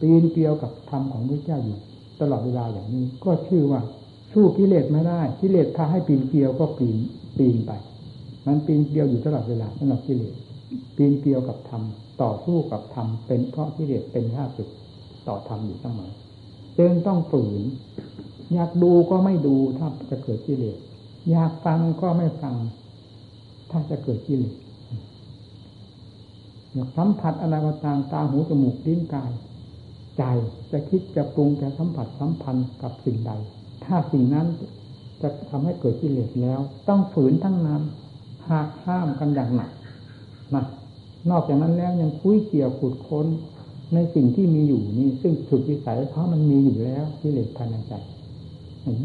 [0.00, 1.78] ปีนเกลียวกับธรรมของพระเจ้าอยู่
[2.20, 3.80] ตลอดเวลาอย่างนี้ ก็ชื่อว่า
[4.32, 6.98] สู้กิเลสไม่ได้กิเลสพาให้ปีนเกลียวก็ปีน
[7.38, 7.70] ปีนไป
[8.46, 10.34] มันปีนเกลียวอยู่ตลอดเวลาสำหรับกิเลส
[10.96, 11.82] ปีนเกลียวกับธรรม
[12.22, 14.68] ต่อสู้กับธรรมเป็นเพราะกิเลสเป็นข้าศึก
[15.26, 16.12] ต่อธรรมอยู่เสมอ
[16.78, 17.62] จึงต้องฝืน
[18.52, 20.78] อยากดูก็ไม่ดูถ้าจะเกิดกิเลส
[21.30, 22.54] อยากฟังก็ไม่ฟัง
[23.70, 24.54] ถ้าจะเกิดกิเลส
[26.96, 29.30] สัมผัสอะไรก็ตามตาหูจมูกลิ้นกาย
[30.16, 30.22] ใจ
[30.72, 33.32] จะคิดจะปรุงจะสัมผัสสัมพันธ์กับสิ่งใด
[33.84, 34.46] ถ้าสิ่งนั้น
[35.22, 37.82] จะทำให้เกิดกิเลสแล้ว ต้องฝืนทั้งนั้น
[38.50, 39.70] หากห้ามกันอย่างหนัก
[40.54, 40.64] นะ
[41.30, 43.26] นอกจากนั้นแล้วยังคุยเกี่ยวขุดค้น
[43.94, 47.94] ในสิ่งที่มีอยู่นี่ซึ่งถูกวิสัยเพราะมันมีอยู่แล้วกิเลสภายในใจ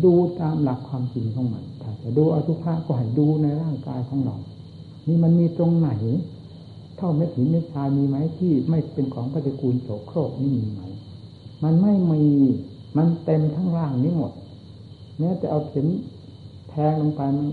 [0.04, 4.36] ดูตามหลักความจริงของมันถ้าจะดูอสุภะก็ให้ดูในร่างกายของเรา
[5.08, 5.92] นี่มันมีตรงไหน
[7.00, 10.82] ท่าเม็ดหินเม็ดทรายมีไหมที่ไม่เป็นของปฏิกูลโสโครกนี่มีไหม
[11.64, 12.24] มันไม่มี
[12.98, 14.32] มันเต็มทั้งร่างนี้หมด
[15.20, 15.88] แม้แต่เอาเข็ม
[16.70, 17.48] แทงลงไปมัน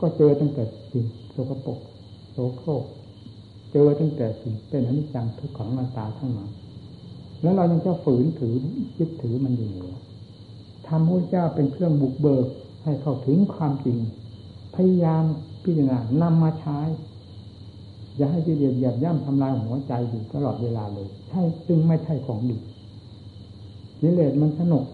[0.00, 1.78] ก็เจอตั้งแต่สิ่งโสกปรก
[2.32, 2.84] โสโครก
[3.72, 6.50] เจอตั้งแต่สิ่งเป็นอนิจจังทุกขังนาตาทั้งนั้น
[7.42, 8.54] แล้วเรายังจะฝืนถือ
[8.98, 9.94] ยึดถือมันอยู่หรือ
[10.86, 12.46] ทำพระเจ้าเป็นเครื่องบุกเบิก
[12.84, 13.98] ให้เข้าถึงความจริง
[14.74, 15.24] พยายาม
[15.62, 16.78] พิจารณานำมาใช้
[18.16, 22.56] อย่าให้กิเลสหยาบย่ำทำลายหัวใจอยู่ตลอดเวลาเลย ใช่จึงไม่ใช่ของดี
[24.00, 24.84] กิเลสมันสนุก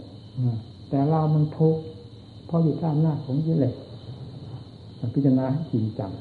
[0.90, 1.82] แต่เรามันทุกข์
[2.46, 3.74] เพราะอยู่ท่ามหน้าของกิเลส
[5.14, 6.12] พิจารณาจริงจัง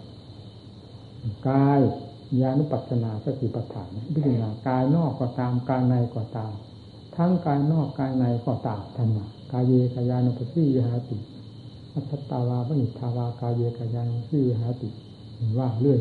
[1.50, 1.80] กาย
[2.42, 6.52] ญาณุปัสนาสติปัฏฐานพิจารณากายนอกก็ตามกายในก็ตาม
[7.16, 9.18] ทั้งกายนอกกายในก็ตามธรรม
[9.52, 11.18] กายเยกายานุปัสสียหาติ
[11.94, 14.90] อัตตาวาปณิทาวากายเยกายานุปัสสียหาติ
[15.58, 16.00] ว่าเรื่อย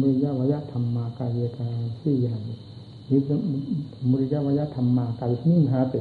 [0.00, 2.54] มุริยวยธรรมากายกายานุปัสสียหาติ
[3.10, 3.18] นิ
[4.10, 6.00] มุริยวธรรมากายนิ่งหาติ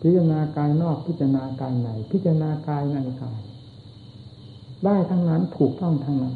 [0.00, 3.40] พิจารณากายนอกพิจารณากายในพิจารณากายในกาย
[4.84, 6.34] ได้ทั้งนั้นถูกต้องทั้งนั้น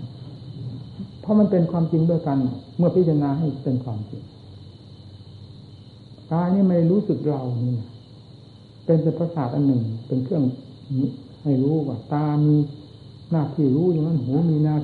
[1.21, 2.39] เพราะมันเป็นความจริงด้วยกัน
[2.77, 4.23] เมื่อพิจารณาให้เป็นความจริง
[6.33, 7.79] กายนี่ไม่รู้สึกเรานี่
[8.85, 10.45] เป็นเป็นประสาทอันหนึ่ง เป็นเครื่อง
[11.43, 12.57] ให้รู้ว่าตามี
[13.31, 14.77] หน้าที่รู้อย่างนั้นหูมีหน้า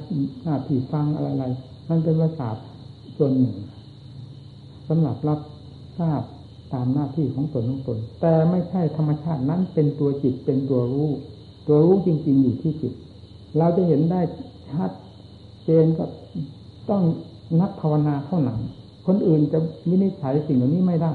[0.44, 2.50] หน้าที่ฟังอะไรๆมันเป็นประสา
[3.16, 3.57] ส่วนหนึ่ง
[4.88, 5.40] สำหรับรับ
[5.98, 6.22] ทราบ
[6.72, 11.11] ตามหน้าที่ของตนของตน แต่ไม่ใช่ธรรมชาตินั้นเป็นตัวจิตเป็นตัวรู้
[11.66, 12.92] ตัวรู้จริง ๆ อยู่ที่จิต
[13.59, 14.20] เราจะเห็นได้
[14.70, 14.90] ชัด
[15.64, 16.05] เจนก็
[16.90, 17.03] ต้อง
[17.61, 18.61] นักภาวนาเท่านั้น
[19.07, 21.12] คนอื่นจะวินิจฉัยสิ่งเหล่านี้ไม่ได้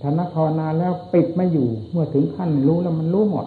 [0.00, 3.46] ถ้านักภาวนาแล้วปิดไม่อยู่ เมื่อถึงขั้นรู้แล้วมันรู้หมด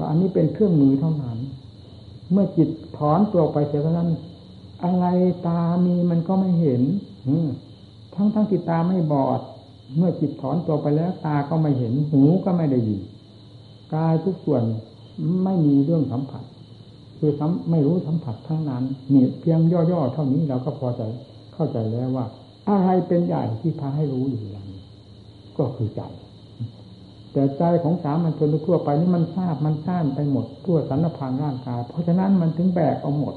[0.00, 1.38] ว่าอันนี้เป็นเครื่องมือเท่านั้น
[2.32, 4.10] เมื่อจิตถอนตัวไปเสียเท่านั้น
[4.84, 5.06] อะไร
[5.46, 6.82] ตามีมันก็ไม่เห็น
[8.14, 9.40] ทั้งทั้งจิตตาไม่บอด
[9.96, 13.00] เมื่อจิตถอนตัวไปแล้วตาก็ไม่เห็น หูก็ไม่ได้ยิน
[13.94, 14.62] กายทุกส่วน
[15.44, 16.44] ไม่มีเรื่องสัมผัส
[17.18, 17.32] คือ
[17.70, 21.02] ไม่รู้สัมผัสทั้งนั้นนี่เพียงย่อๆเท่านี้เราก็พอใจ
[21.54, 22.26] เข้าใจแล้วว่า
[22.68, 24.82] อะไรเป็นใหญ่ที่พาให้รู้อยู่อย่างนี้
[25.58, 26.00] ก็คือใจ
[27.32, 33.34] แต่ใจของสามัญชนทั่วไปนี่มันทราบมันซ่านไปหมดทั่วสารพางร่างกาย เพราะฉะนั้นมันถึงแบกเอาหมด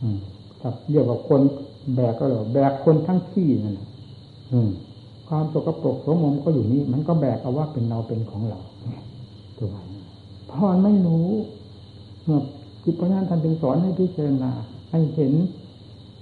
[0.00, 0.18] อืม
[0.62, 1.40] ครับเรียกว่าคน
[1.94, 3.80] แบกก็เลยแบกคนทั้งที่นั่น
[4.52, 4.70] อืม
[5.28, 8.60] ความสกปรกสมมก็อยู่นี่มันก็แบกเอาว่าเป็นเราเป็นของเรา
[9.58, 9.68] ตัว
[10.48, 11.28] เพราะไม่รู้
[12.24, 12.40] เมื่อ
[12.84, 14.50] จิตปัญญาท่านถึงสอนให้พิจารณา
[14.90, 15.32] ให้เห็น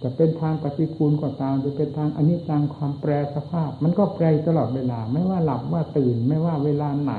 [0.03, 7.15] จะเป็นทางปฏิกูลก็ตามจะเป็นทางอนิจจังความแปรสภาพ มันก็แปรตลอดเวลา ไม่ว่าหลับว่าตื่นไม่ว่าเวลาไหน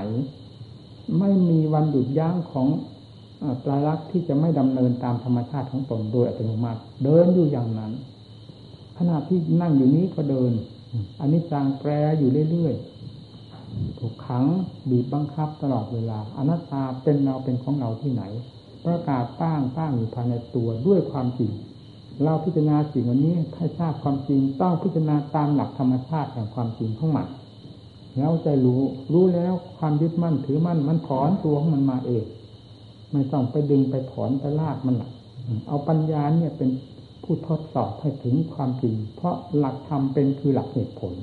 [1.19, 2.67] ไม่มีวันหยุดยั้งของ
[3.63, 7.91] ปลายลักษณ์ที่จะไม่ดำเนินตามธรรมชาติของตนโดยอัตโนมัติ เดินอยู่อย่างนั้น
[8.97, 10.51] ขณะที่นั่งอยู่นี้ก็เดิน
[11.19, 11.89] อันนี้จางแปร
[12.19, 14.45] อยู่เรื่อยๆถูกขัง
[14.89, 18.23] บีบบังคับตลอดเวลาอนัตตาเป็นเราเป็นของเราที่ไหน
[18.85, 21.51] ประกาศตั้งตั้งอยู่ภายในตัวด้วยความจริง
[22.23, 27.27] เราพิจารณาสิ่งวันนี้ให้ทราบความจริงต้องพิจารณาตามหลักธรรมชาติแห่งความจริงของมัน
[28.17, 28.81] แล้วใจรู้
[29.13, 32.25] รู้แล้วความยึดมั่นถือมั่นมันถอนตัวของมันมาเอง
[33.11, 35.11] ไม่ต้องไปดึงไปถอนไปลากมันหลัก
[35.67, 36.69] เอาปัญญาเนี่ยเป็น
[37.23, 41.13] ผู้ทดสอบให้ถึงความจริง เพราะหลักธรรมเป็นคือหลักเหตุผล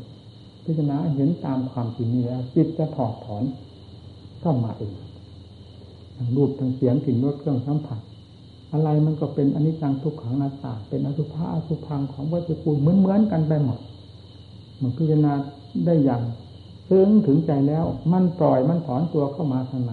[0.64, 3.42] พิจารณาเห็นตามความจริงนี้แล้วจิตจะถอดถอน
[4.40, 4.92] เข้ามาเอง
[6.16, 8.00] ทางรูปทางเสียงกลิ่นรสเครื่องสัมผัส
[8.72, 13.78] อะไรมันก็เป็นอนิจจังทุกขังนาตาเป็นอสุภะอสุพังของวัตถุปูเหมือนเหมือนกันไปหมด
[14.80, 15.32] มันพิจารณา
[15.86, 16.22] ได้อย่าง
[16.88, 19.92] ซึ้งถึงใจแล้ว มันปล่อยมันถอนตัวเข้ามาทางใน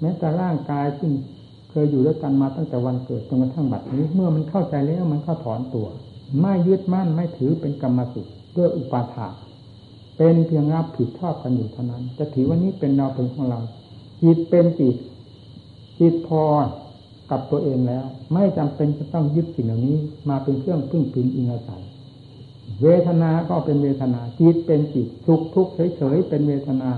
[0.00, 1.12] แม้แต่ร่างกายซึ่ง
[1.70, 5.86] เคยอยู่ด้วยกันมาตั้งแต่วันเกิดจนกระทั่งบัดนี้ เมื่อมันเข้าใจแล้วมันก็ถอนตัว
[6.40, 9.34] ไม่ยึดมั่นไม่ถือเป็นกรรมสิทธิ์ด้วยอุปาทาน
[10.16, 13.60] เป็นเพียงรับผิดชอบกันอยู่เท่านั้น จะถือว่านี้เป็นเราเป็นของเรา
[14.22, 14.96] จิตเป็นจิต
[16.00, 16.42] จิตพอ
[17.30, 19.96] กับตัวเองแล้ว ไม่จำเป็นจะต้องยึดสิ่งเหล่านี้
[20.28, 21.82] มาเป็นเครื่องพึ่งพิงอิงอาศัย
[22.82, 26.88] เวทนาก็เป็นเวทนาจิตเป็นจิตสุขทุกข์เฉยๆเป็นเวทนา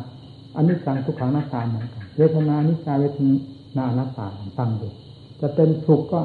[0.57, 3.19] อันนี้จังทุกขังนาตาเหมือนกันเวทนานิจาเวท
[3.77, 4.89] นาอนัตตาฟังดู
[5.41, 6.21] จะเป็นสุขก็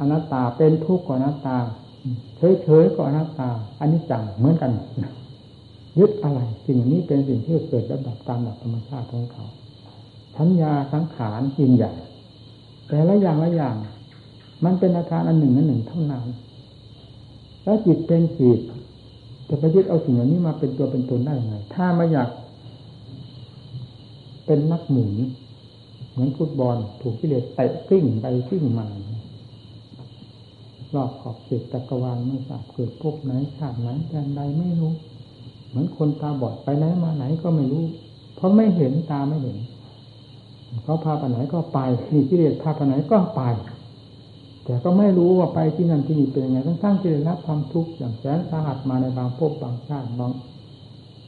[0.00, 1.56] อนัตตาเป็นทุกข์ก็อนัตตา
[2.62, 3.48] เฉยๆก็อนัตตา
[3.80, 4.72] อันนี้จังเหมือนกัน
[5.98, 9.46] ยึดอะไรสิ่งนี้เป็นสิ่งที่เกิดระดับตามหลักธรรมชาติของเขา
[10.36, 11.92] สัญญาสังขารจิงใหญ่
[12.88, 13.76] แต่ละอย่างละอย่าง
[14.64, 16.24] มันเป็นอาการอันหนึ่งอันหนึ่งเท่านั้น
[17.64, 18.60] แล้วจิตเป็นจิต
[19.48, 22.30] จะไปยึดเอาสิ่งเหล่านี้มาเป็นตัวเป็นตนได้ยังไง ถ้าไม่อยาก
[24.46, 25.12] เป็นนักหมุน
[26.10, 28.86] เหมือนฟุตบอลถูกกิเลสเตะกิ้งไปกิ้งมา
[30.94, 34.92] รอบขอบเขตตะกวาลไม่ทราบเกิดพบไหนชาติไหนแดนใดไม่รู้
[35.68, 37.84] เหมือนคนตาบอดไปไหนมาไหนก็ไม่รู้
[38.36, 39.56] เพราะไม่เห็นตาไม่เห็น
[40.84, 41.78] เขาพาไปไหนก็ไป
[42.12, 43.42] มีกิเลสพาไปไหนก็ไป
[44.64, 50.32] แต่ก็ไม่รู้ว่าไปที่นั่นที่นี่เป็นยังไงทั้งๆที่ได้รับความทุกข์อย่างแสนสาหัสมาในบางภพบางชาติบาง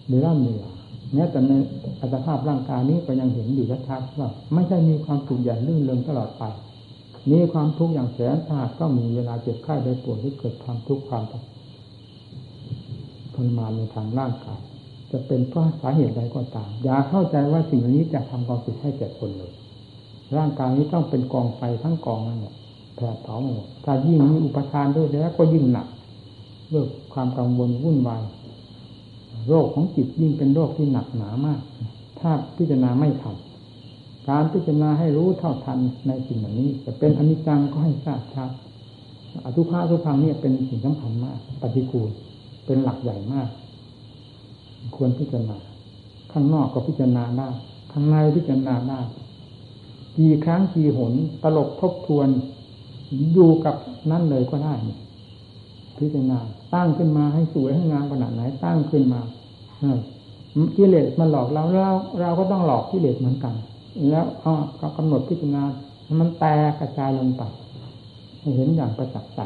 [0.09, 0.73] เดือนเดือน
[1.15, 1.53] แม้แต่ใน
[2.01, 6.43] อัตภาพร่างกายนี้ก็ยังเห็นอยู่ชัดๆว่าไม่ใช่มีความสุขอย่างลื่นเริงตลอดไป
[7.31, 11.33] มีความทุกข์อย่างแสนสาหัสก็มีเวลาเจ็บไข้ได้ปวดที่เกิดความทุกข์ความท
[13.47, 14.61] รมานในทางร่างกาย
[15.13, 19.53] จะเป็นเพราะสาเหตุใดก็ตาม อย่าเข้าใจว่าสิ่งนี้จะทำความสุขให้แก่คนเลย
[20.37, 22.55] ร่างกายนี้ต้องเป็นกองไฟทั้งกองนั่นแหละ
[22.97, 25.87] แผดเผาหมดถ้ายิ่งมีอุปทานด้วยแล้วก็ยิ่งหนัก
[26.71, 28.23] เรื่องความกังวลวุ่นวาย
[29.49, 31.61] โรคของจิตยิ่งเป็นโรคที่หนักหนามาก
[32.21, 33.37] ถ้าพิจารณาไม่ทัน
[34.29, 38.51] การพิจารณาให้รู้เท่าทันในสิ่งเหล่านี้จะเป็นอนิจจังก็ให้ทราบชัด
[39.45, 42.11] อทุภาทุพังเนี่ยเป็นสิ่งสำคัญมาก ปฏิกูล
[42.67, 43.49] เป็นหลักใหญ่มาก
[44.97, 45.59] ควรพิจารณา
[46.33, 47.49] ข้างนอกก็พิจารณาได้
[47.93, 49.01] ข้างในพิจารณาได้
[50.19, 51.13] กี่ครั้งกี่หน
[51.43, 52.29] ตลบทบทวน
[53.33, 53.75] อยู่กับ
[54.11, 54.75] นั่นเลยก็ได้
[55.99, 56.39] พิจารณา
[56.75, 59.21] ตั้งขึ้นมาให้สวยให้งามขนาดไหน ตั้งขึ้นมา
[60.77, 63.55] กิเลสมันหลอกเราเราเราก็ต้องหลอกกิเลสเหมือนกัน
[64.11, 64.27] แล้ว
[64.81, 65.63] ก็กำหนดพิจารณา
[66.21, 67.43] มันแตกกระจายลงไป
[68.57, 69.41] เห็นอย่างประจักษ์ใจ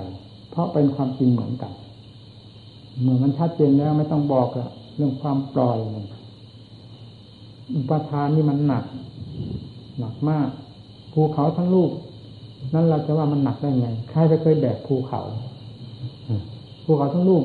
[0.51, 1.73] เพราะเป็นความจริงเหมือนกัน
[3.01, 5.79] เมื่อมันชัดเจนแล้วไม่ต้องบอกละ เรื่องความปล่อย
[7.75, 8.85] อุปทานนี่มันหนัก
[9.99, 10.49] หนักมาก
[11.13, 11.91] ภูเขาทั้งลูก
[12.75, 15.21] นั่นเราจะว่ามันหนักได้ไงใครจะเคยแบกภูเขา
[16.85, 17.43] ภูเขาทั้งลูก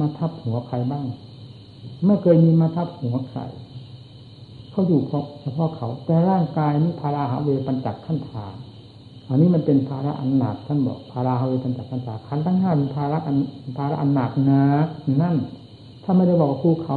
[0.00, 1.06] มาทับหัวใครบ้าง
[2.06, 3.40] ไม่เคยมีมาทับหัวใคร
[4.70, 5.00] เขาอยู่
[5.42, 8.54] เฉพาะเขา แต่ร่างกายนี่พาราหาเวปัญจักขั้นฐาน
[9.28, 13.36] อันนี้มันเป็นภาระอันหนักท่านบอกพาราหาเวปัญจักขั้นฐานขันทั้งห้าเป็นภาระอัน
[13.76, 14.62] ภาระอันหนักนะ
[15.22, 15.36] นั่น
[16.02, 16.96] ถ้าไม่ได้บอกภูเขา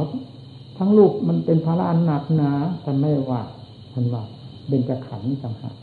[0.78, 2.52] ทั้งลูกมันเป็นภาระอันหนักหนะ
[2.84, 3.42] ท่านไม่ว่า
[3.92, 4.22] ท่านว่า
[4.68, 5.76] เป็นกระขันต่างหาก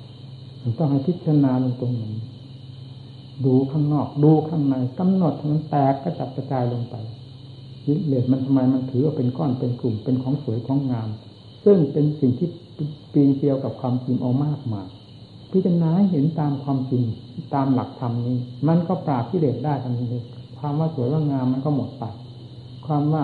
[0.77, 2.13] ต้องให้พิจารณาลงตรงนี้
[3.45, 6.95] ดูข้างนอก ดูข้างในกำหนดมันแตกกระจัดกระจายลงไป
[7.85, 11.09] ยิเลสมันทำไมมันถือว่าเป็นก้อนเป็นกลุ่มเป็นของสวยของงาม
[11.65, 12.49] ซึ่งเป็นสิ่งที่
[13.13, 14.87] ปีนเกี่ยวกับความจริงเอามากมาย
[15.51, 17.03] พิจารณาเห็นตามความจริง
[17.53, 20.19] ตามหลักธรรมนี้ มันก็ปราบกิเลสได้ทันที
[20.59, 22.03] ความว่าสวยว่างามมันก็หมดไป
[22.85, 23.23] ความว่า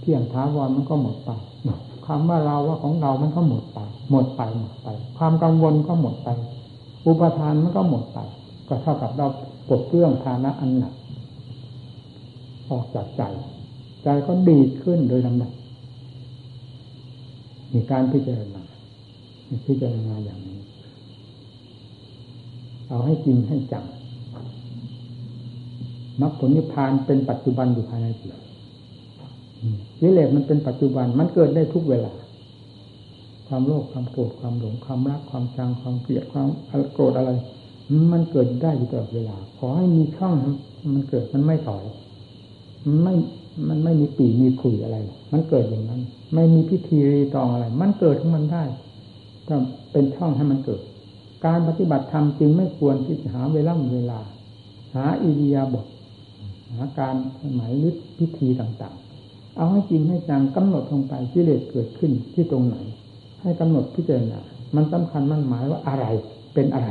[0.00, 1.30] เที่ยงท้าวรมันก็หมดไป
[2.04, 3.78] ความว่าเราว่าของเรามันก็หมดไป
[4.10, 4.88] หมดไปหมดไป
[5.18, 6.28] ความกังวลก็หมดไป
[7.06, 8.18] อุปทานมันก็หมดไป
[8.68, 9.26] ก็เท่ากับเรา
[9.68, 10.94] ปลดเครื่องฐานะอันหนัก
[12.70, 13.22] ออกจากใจ
[14.02, 15.52] ใจก็ดีขึ้นโดยลำดับ
[17.72, 18.62] มีการพิจารณา
[19.66, 20.60] พิจารณาอย่างนี้
[22.88, 23.84] เอาให้จริงให้จัง
[26.20, 28.34] มรรคผลนิพพานเป็นปัจจุบันอยู่ภายในจิต
[30.00, 32.12] กิเลสมันเป็นปัจจุบันมันเกิดได้ทุกเวลา
[33.48, 36.46] ความโลภความโกรธความหลงความรักความชังความเกลียดความ
[36.92, 37.30] โกรธอะไร
[38.12, 40.34] มันเกิดได้อยู่ตลอดเวลา ขอให้มีช่อง
[40.94, 41.84] มันเกิดมันไม่ถอย
[43.02, 43.14] ไม่
[43.68, 44.96] มันไม่มีปีมีขุยอะไร
[45.32, 46.00] มันเกิดอย่างนั้น
[46.34, 48.64] ไม่มีพิธีรีตองอะไร มันเกิดของมันได้
[49.48, 49.54] ก็
[49.92, 50.80] เป็นช่องให้มันเกิด
[51.46, 54.20] การปฏิบัติธรรมจึงไม่ควรที่จะหาเวลาเวลา
[54.94, 55.86] หาอิริยาบถ
[56.72, 57.14] หาการ
[57.54, 59.07] หมายลึกพิธีต่างๆ
[59.58, 62.76] เอาให้จริงให้จังกำหนดลงไปกิเลสเกิดขึ้นที่ตรงไหน
[63.42, 64.40] ให้กำหนดพิจารณา
[64.76, 66.04] มันสำคัญมันหมายว่าอะไร
[66.54, 66.88] เป็นอะไร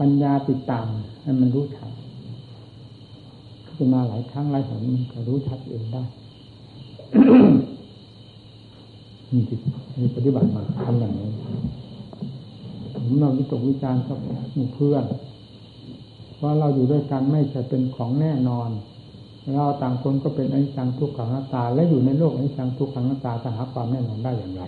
[0.00, 0.86] ปัญญาติดตาม
[1.22, 1.90] ให้มันรู้ชัด
[3.66, 6.02] พิจารณาหลายครั้งหลายหนมันก็รู้ชัดเองได้
[9.32, 9.60] นี่จิต
[10.00, 11.30] มีปฏิบัติมาทำอย่างนี้
[12.94, 14.18] ผมเราวิตกวิจารณ์กับ
[14.54, 15.04] หมู่เพื่อน
[16.42, 18.70] ว่าเราอยู่ด้วยกันไม่ใช่เป็นของแน่นอน
[19.54, 24.62] เราต่างคนก็เป็นอนิจจังทุกขังหน้าตา และอยู่ในโลกอนิจจังทุกขังหน้าตาจะหาความแน่นอนได้อย่างไร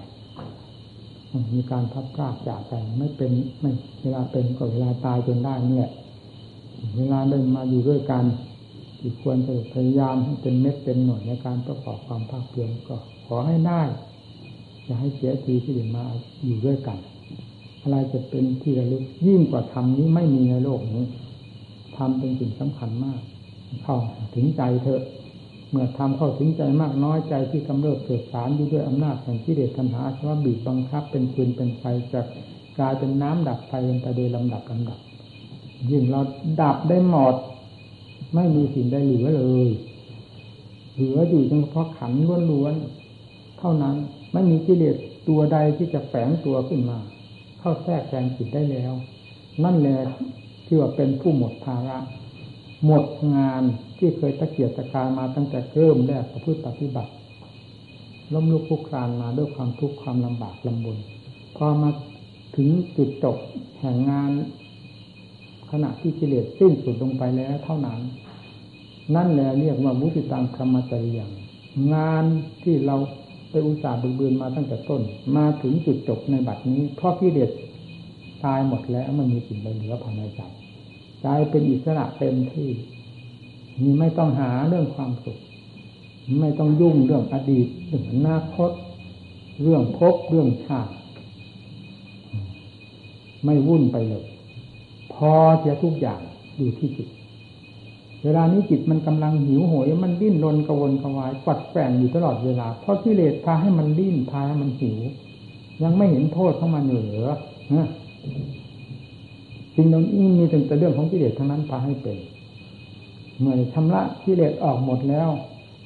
[1.55, 3.31] มีการพับกล้าจากกันไม่เป็น
[3.61, 3.71] ไม่
[4.03, 5.93] เวลาเป็นก็เวลาตายจนได้นี่แหละ
[6.97, 8.25] เวลาได้มาอยู่ด้วยกัน
[9.03, 13.83] อีกควรจะพยายามให้เป็นเม็ดเป็นหน่วยในการประกอบความภาคเพียรก็ขอให้ได้
[14.85, 16.05] อย่าให้เสียทีที่เดินมา
[16.47, 16.99] อยู่ด้วยกัน
[17.83, 21.07] อะไรจะเป็นที่ระลึกยิ่งกว่าธรรมนี้ไม่มีในโลกนี้
[21.97, 23.21] ธรรมเป็นสิ่งสำคัญมาก
[23.83, 23.99] เข้า
[24.35, 25.03] ถึงใจเถอะ
[25.71, 31.83] เมื่อทำเข้าถึงใจมากน้อยใจที่กำเริบเกิดสารอยู่ด้วยอำนาจแห่งที่เดชทันหาชว่าบีบบังคับเป็นปืนเป็นไฟ
[32.13, 32.21] จะ
[32.79, 34.99] กลายเป็นน้ำดับไฟเป็นไปโดยลำดับลำดับ
[35.91, 36.21] ยิ่งเรา
[36.61, 37.35] ดับได้หมด
[38.35, 39.69] ไม่มีสิ่งใดเหลือเลย
[40.95, 42.13] เหลืออยู่เฉพาะขัน
[42.51, 43.97] ล้วนๆเท่านั้น
[44.33, 44.97] ไม่มีกิเลส
[45.29, 46.99] ตัวใดที่จะแฝงตัวขึ้นมา
[47.61, 48.93] เข้าแทรกแซงจิตได้แล้ว
[49.65, 49.99] นั่นแหละ
[50.67, 51.99] ที่ว่าเป็นผู้หมดภาระ
[52.85, 53.63] หมดงาน
[53.99, 57.13] ที่เคยตะเกียบตะการมาตั้งแต่เริ่มแรกประพฤติปฏิบัติ
[58.33, 60.97] ล้มลุกคลุกคลานมาด้วยความทุกข์ความลำบากลำบน
[61.57, 61.91] พอมา
[62.57, 63.37] ถึงจุดจบ
[63.81, 64.31] แห่งงาน
[65.71, 68.01] ขณะที่กิเลสสิ้นสุดลงไปแล้วเท่านั้น
[69.17, 71.31] นั่นแหละเรียกว่ามุติตังธรรมจริยัง
[71.95, 72.25] งาน
[72.63, 72.97] ที่เรา
[73.51, 75.03] ไปอุตส่าห์บึกบืนมาตั้งแต่ต้น
[75.37, 77.51] มาถึงจุดจบในบัดนี้เพราะกิเลส
[78.45, 80.43] ตายหมดแล้วมันมีสิ่งเหลือภายในใจ
[81.23, 82.71] ใจเป็นอิสระเต็มที่
[83.83, 85.39] มีไม่ต้องหาเรื่องความสุข
[86.41, 88.71] ไม่ต้องยุ่งเรื่องอดีตเรื่องอนาคต
[89.63, 90.93] เรื่องพบเรื่องชาติ
[93.45, 94.25] ไม่วุ่นไปเลย
[95.15, 95.33] พอ
[95.65, 96.21] จะทุกอย่าง
[96.57, 97.09] อยู่ที่จิต
[98.25, 104.99] เวลานี้จิตมันกำลังหิวโหย มันดิ้นรนกระวนกระวายกัดแฝงอยู่ตลอดเวลา เพราะกิเลสพาให้มันดิ้นพาให้มันหิว
[105.83, 107.27] ยังไม่เห็นโทษของมันเหลือ
[109.75, 112.17] สิ่งเหล่านี้มีแต่เรื่องของกิเลสทั้งนั้นพาให้เป็น
[113.41, 115.29] เมื่อชำระกิเลสออกหมดแล้ว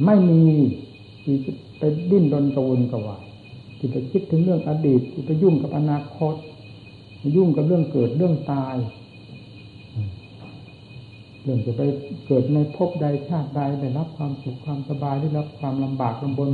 [0.05, 0.43] ไม่มี
[1.25, 3.25] ที่จะไปดิ้นรนกระวนกระวาย
[3.79, 6.35] ที่จะคิดถึงเรื่องอดีตที่ไปยุ่งกับอนาคต
[7.37, 8.77] ยุ่งกับเรื่องเกิดเรื่องตาย
[11.43, 11.83] เรื่องจะไป
[12.27, 16.51] เกิดในภพใดชาติใดได้รับความสุขความสบายได้รับความลำบากลำบน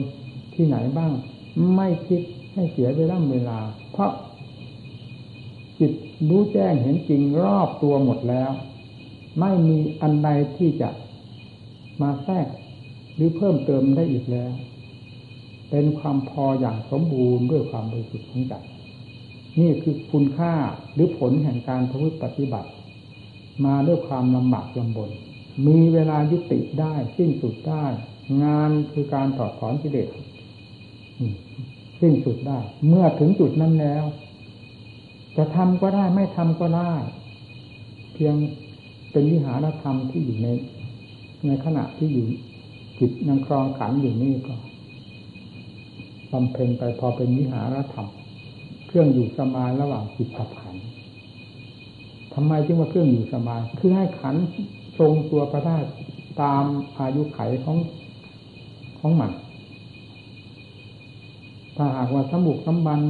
[0.55, 1.13] ที่ไหนบ้าง
[1.77, 2.21] ไม่คิด
[2.55, 3.59] ให้เสียเวลาเวลา
[3.93, 4.11] เพราะ
[5.79, 5.93] จิต
[6.29, 8.51] รู้แจ้งเห็นจริงรอบตัวหมดแล้ว
[9.41, 10.91] ไม่มีอันใดที่จะ
[12.03, 12.47] มาแทรก
[13.15, 14.53] หรือเพิ่มเติมได้อีกแล้ว
[15.71, 18.55] เป็นความพออย่างสมบูรณ์ด้วยความบริสุทธิ์ของใจ
[19.61, 20.53] นี่คือคุณค่า
[20.95, 22.71] หรือผลแห่งการพปฏิบัติ
[23.65, 25.11] มาด้วยความลำบากลำบน
[25.67, 27.85] มีเวลายุติได้สิ้นสุดได้
[28.43, 30.09] งานคือการถอดถอนกิเลส
[32.01, 32.59] สิ้นสุดได้
[32.89, 34.05] เมื่อถึงจุดนั้นแล้ว
[35.37, 36.93] จะทำก็ได้ไม่ทำก็ได้
[38.13, 38.35] เพียง
[39.11, 40.49] เป็นวิหารธรรมที่อยู่ใน
[41.47, 42.27] ในขณะที่อยู่
[42.99, 44.55] จิตยังครองขันอยู่นี่ก็
[46.33, 48.07] บำเพ็ญไปพอเป็นวิหารธรรม
[48.87, 50.77] เครื่องอยู่สมาระหว่างจิตกับขัน
[52.35, 54.37] ทำไมจึงว่าเครื่องอยู่สบายคือให้ขัน
[54.99, 55.79] ทรงตัวพระได้
[56.43, 56.65] ตาม
[56.99, 57.79] อายุไขของ
[58.99, 59.33] ของมัน
[61.77, 63.01] ถ้าหากว่าสมบุกสมบัน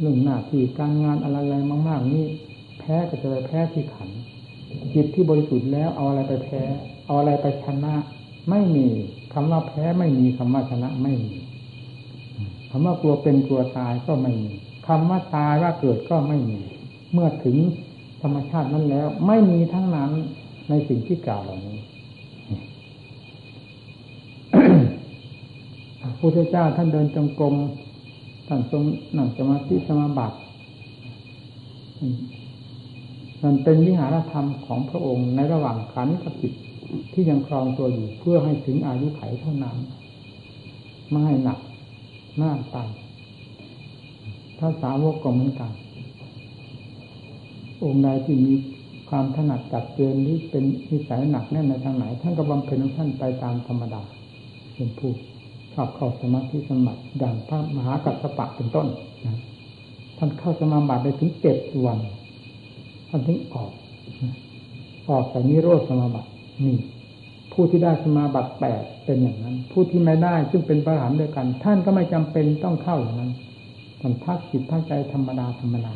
[0.00, 2.26] หนึ่องหน้าที่การงานอะไรๆมาก ๆ นี่
[2.78, 4.10] แพ้ก็จะไปแพ้ที่ขัน
[4.94, 6.62] จิตที่บริสุทธิ์แล้วเอาอะไรไปแพ้
[7.06, 7.94] เอาอะไรไปชนะ
[8.50, 8.86] ไม่มี
[9.32, 11.34] คำว่าแพ้ไม่มีคำว่าชนะไม่มี
[12.70, 14.52] คำว่ากลัวเป็นกลัวตายก็ไม่มี
[14.86, 16.60] คำว่าตายว่าเกิดก็ไม่มี
[17.12, 17.56] เมื่อถึง
[18.22, 20.10] ธรรมชาตินั้นแล้ว ไม่มีทั้งนั้น
[20.68, 21.78] ในสิ่งที่กล่าวเหล่านี้
[26.00, 27.54] พระพุทธเจ้าท่านเดินจงกรม
[28.46, 28.82] ท่านทรง
[29.16, 30.36] นั่งสมาธิสมาบัติ
[33.42, 36.48] มันเป็นวิหารธรรมของพระองค์ในระหว่างขันกับจิ
[37.12, 39.76] ที่ยังครองตัวอยู่เพื่อให้ถึงอายุไขเท่านั้น
[41.10, 41.58] ไม่ให้หนัก
[42.36, 42.90] หน้าตาย
[44.58, 45.72] ถ้าสาวกก็เหมือนกัน
[47.82, 48.52] องค์ใดที่มี
[49.08, 54.02] ความถนัดจัดเจนหรือเป็นนิสัยหนักแน่นในทางไหน ท่านก็บำเพ็ญของท่านไปตามธรรมดา
[54.74, 55.12] เป็นผู้
[55.74, 58.86] ชอบเข้าสมาธิสมัติดังพระมหากัสสปะเป็นต้น
[59.26, 59.38] นะ
[60.18, 61.98] ท่านเข้าสมาบัติได้ถึงเจ็ดวัน
[63.08, 63.70] ท่านถึงออก
[65.10, 66.28] ออกจากนิโรธสมาบัติ
[66.64, 66.76] นี่
[67.52, 73.32] ผู้ที่ได้สมาบัติแปดเป็นอย่างนั้น ผู้ที่ไม่ได้ซึ่งเป็นพระหันด้วยกัน ท่านก็ไม่จำเป็นต้องเข้าอย่างนั้น
[74.00, 75.94] ท่านพักจิตพักใจธรรมดาธรรมดา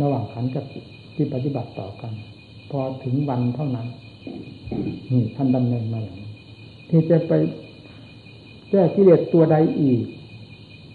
[0.00, 0.64] ระหว่างขันกับ
[1.14, 2.12] ที่ปฏิบัติต่อกัน
[2.70, 3.86] พอถึงวันเท่านั้น
[5.12, 6.30] นี่ท่านดำเนินมาอย่างนี้
[6.90, 7.32] ที่จะไป
[8.72, 10.02] แก้กิเลสตัวใดอีก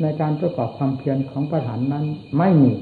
[0.01, 2.05] ในการประกอบความเพียรของประหารนั้น
[2.37, 2.73] ไม่มี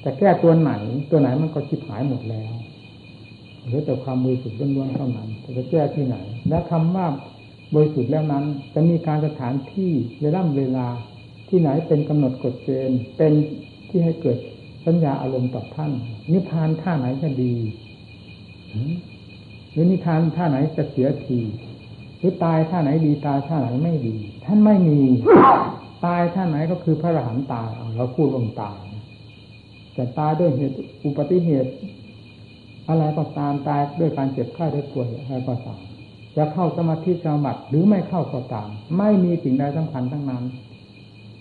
[0.00, 0.72] แต่แก้ตัวไหน
[1.10, 2.52] ตัวไหนมันก็ชิบหายหมดแล้ว
[3.64, 6.16] เหลือแต่ความบริสุทธิ์ล้วนๆเท่านั้นจะแก้ที่ไหน
[6.48, 7.06] และคำว่า
[7.74, 8.44] บริสุทธิ์แล้วนั้น
[8.74, 9.92] จะมีการสถานที่
[10.22, 10.86] เวลาเวลา
[11.48, 13.32] ที่ไหนเป็นกำหนดกฎเกณฑ์เป็น
[13.88, 14.38] ที่ให้เกิด
[14.86, 15.92] สัญญาอารมณ์ต่อท่าน
[16.32, 17.54] นิพพานท่าไหนจะดี
[19.72, 21.38] หรือนิพพานท่าไหนจะเสียที
[22.26, 25.00] รือตายท่าไหนดีตายท่าไหนไม่ดี ท่านไม่มี
[26.04, 28.78] ตายท่าไหนก็คือพระอรหันต์ตายเราพูดลงตาย
[29.94, 31.70] แต่ตายด้วยเหตุอุปติเหตุ
[32.88, 35.80] อะไรก็ตามตายด้วยการเจ็บไข้ได้ป่วยอะไรก็ตาม
[36.36, 38.68] จะเข้าสมาธิสมาบัติหรือไม่เข้าก็ตาม
[38.98, 40.44] ไม่มีสิ่งใดสำคัญทั้งนั้น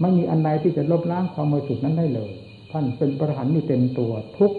[0.01, 2.31] ไม่มีอันใดที่จะลบล้างความมือสุดนั้นได้เลย
[2.71, 4.51] ท่านเป็นประหารอยู่เต็มตัวทุก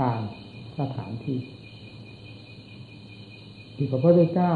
[0.00, 0.20] การ
[0.78, 1.38] สถานที่
[3.76, 4.52] ที่พระพุทธเจ้า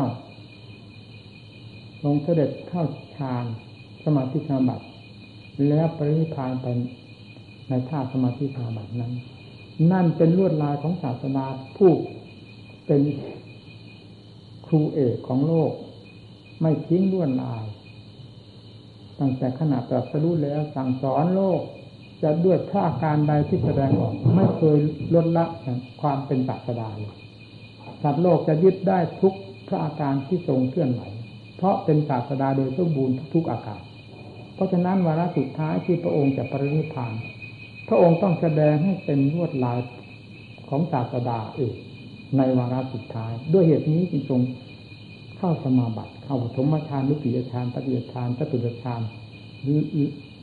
[2.04, 2.84] ลงเสด็จเข้า
[3.16, 3.44] ฌาน
[4.04, 4.86] สมาธิสมาบัติ
[5.68, 6.66] แล้วปรินิพานไป
[7.68, 9.12] ในท่าสมาธิสมาบัตินั้น
[9.92, 11.44] นั่นเป็นลวดลายของศาสนา
[11.76, 11.92] ผู้
[12.86, 13.00] เป็น
[14.66, 15.72] ครูเอกของโลก
[16.60, 17.64] ไม่ทิ้งลวดลาย
[19.18, 21.60] ตั้งแต่ขณะตรัสรู้แล้วสั่งสอนโลก
[22.22, 24.76] จะด้วยท่าการใดที่แสดงออก ไม่เคย
[25.14, 25.44] ลดละ
[26.00, 27.14] ความเป็นศาสดาเลย
[28.02, 29.34] สัตว์โลกจะยึดได้ทุก
[29.68, 31.02] พระอาการที่ทรงเคลื่อนไหว
[31.62, 33.80] เพราะเป็นศาสดาโดยสมบูรณ์ทุกอาการ
[34.54, 37.12] เพราะฉะนั้นวาระสุดท้ายที่พระองค์จะปรินิพาน
[37.88, 39.78] พระองค์ต้องแสดงให้เป็นลวดลาย
[40.68, 41.74] ของศาสดาเอก
[42.36, 44.40] ในวาระสุดท้าย ด้วยเหตุนี้จึงทรง
[45.38, 49.02] เข้าสมาบัติเข้าธมฌานลุกิยฌานปฏิยฌานจตุรฌาน
[49.62, 49.78] หรือ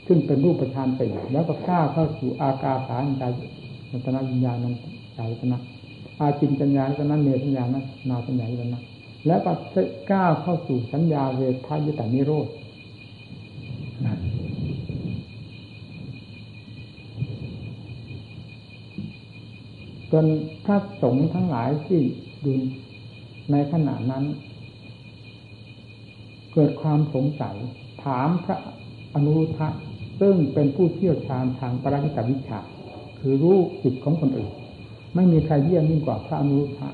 [0.07, 1.01] ซึ่งเป็นรูปฌานไป
[1.33, 3.23] แล้วก็ก้าวเข้าสู่อากาสาใจ
[3.91, 4.73] นัตนาวิญญาณนัน
[5.15, 5.19] ใจ
[5.53, 5.61] นะ
[6.19, 7.67] อาจินปัญญานัตนาเนสัญญาณ
[8.09, 8.81] นาสัญญาณนะ
[9.29, 9.51] แล้วก็
[10.11, 12.47] ก้าวเข้าสู่สัญญาเวทายตานิโรธ
[20.11, 20.25] จน
[20.65, 22.01] พระสงฆ์ทั้งหลายที่
[22.45, 22.53] ดู
[23.51, 24.23] ในขณะนั้น
[26.53, 27.55] เกิดความสงสัย
[28.03, 28.57] ถามพระ
[29.13, 29.67] อนุรุทธะ
[30.19, 32.59] ซึ่งเป็นผู้เชี่ยวชาญทางปรัชญาวิชา
[33.19, 34.51] คือรู้จิตของคนอื่น
[35.15, 36.89] ไม่มีใครเยี่ยมยิ่งกว่าพระอนุรุทธะ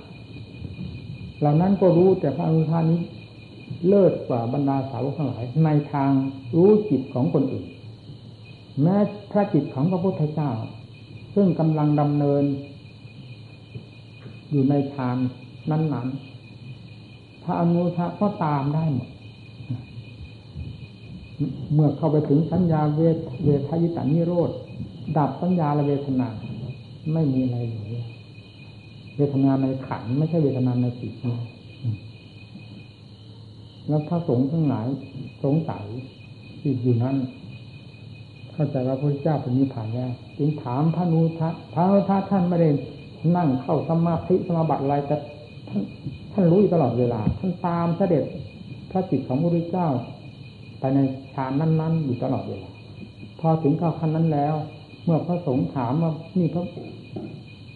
[1.39, 3.01] เหล่านั้นก็รู้แต่พระอนุทานี้
[3.87, 6.11] เลิศกว่าบรรดาสาวกทั้งหลาย ในทาง
[6.55, 7.67] รู้จิตของคนอื่น
[8.81, 8.97] แม้
[9.31, 10.51] พระจิตของพระพุทธเจ้า
[11.35, 12.43] ซึ่งกำลังดำเนิน
[14.51, 15.17] อยู่ในฌาน
[15.71, 19.09] นั้นๆ พระอนุทะก็ตามได้หมด
[21.73, 24.49] เมื่อเข้าไปถึงสัญญาเวทเวทายตานิโรธ
[25.17, 26.27] ดับสัญญาละเวทนา
[27.13, 28.14] ไม่มีอะไรเลย
[29.17, 31.41] เวทนาในขันไม่ใช่เวทนาในจิตนะ
[33.87, 34.87] แล้วถ้าสงฆ์ทั้งหลาย
[35.43, 35.85] สงสัย
[36.59, 37.15] ที่อยู่นั้น
[38.53, 42.69] เข้าใจว่าพระเจ้าเป็นนิพพานแล้วจึงถามพระนุทะพระนุทะท่านไม่ได้
[43.35, 45.17] นั่งเข้าสมาธิสมาบัติอะไรจะ
[45.69, 45.81] ท่าน
[46.31, 48.23] ท่านรู้อยู่ตลอดเวลา ท่านตามเสด็จ
[48.91, 49.87] พระจิตของพระพุทธเจ้า
[50.79, 50.99] ไปใน
[51.33, 52.69] ฌานนั้น ๆ อยู่ตลอดเวลา
[53.39, 54.55] พอถึงข้าขั้นนั้นแล้ว
[55.03, 56.65] เมื่อพระสงฆ์ถามว่านี่พระ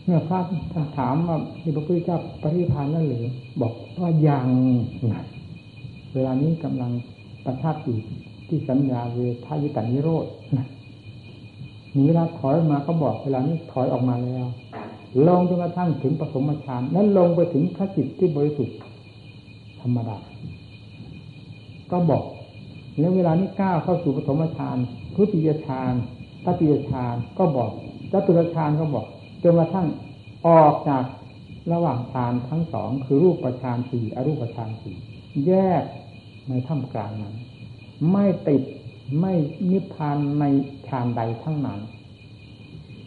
[0.09, 0.39] เมื่อพระ
[0.73, 3.25] ท่านถามว่านี่พระพุทธเจ้าปฏิพานนั่นหรือ
[3.61, 4.47] บอกว่ายัง
[6.13, 6.91] เวลานี้กำลัง
[7.45, 7.97] ประทับอยู่
[8.47, 10.25] ที่สัญญาเวทายตานิโรธ
[11.95, 14.45] มีเวลาถอยมาก็บอกเวลานี้ถอยออกมาแล้ว
[15.27, 18.77] ลงจนกระทั่งถึงปฐมฌานนั้นลงไปถึงพระจิตที่บริสุทธิ์
[19.81, 20.17] ธรรมดา
[21.91, 22.23] ก็บอก
[22.99, 24.77] แล้วเวลานี้ก้าวเข้าสู่ปฐมฌาน
[25.15, 25.93] ทุติยฌาน
[26.45, 27.71] ตติยฌานก็บอก
[28.11, 29.07] จตุรฌานก็บอก
[29.43, 29.87] จนกระทั่ง
[30.47, 31.03] ออกจาก
[31.73, 34.95] ระหว่างฌานทั้งสองคือรูปฌานสี่อรูปฌานสี่
[35.47, 35.83] แยก
[36.49, 37.35] ในท่ามกลางนั้น
[38.11, 38.61] ไม่ติด
[39.19, 39.33] ไม่
[39.71, 40.45] นิพพานใน
[40.87, 41.79] ฌานใดทั้งนั้น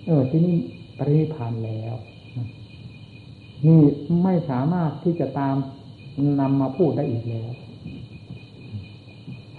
[0.06, 0.56] เออที่นี่
[0.98, 1.94] ปริพานแล้ว
[3.66, 3.82] นี่
[4.22, 5.56] ไม่สามารถที่จะตาม
[6.40, 7.50] นำมาพูดได้อีกแล้ว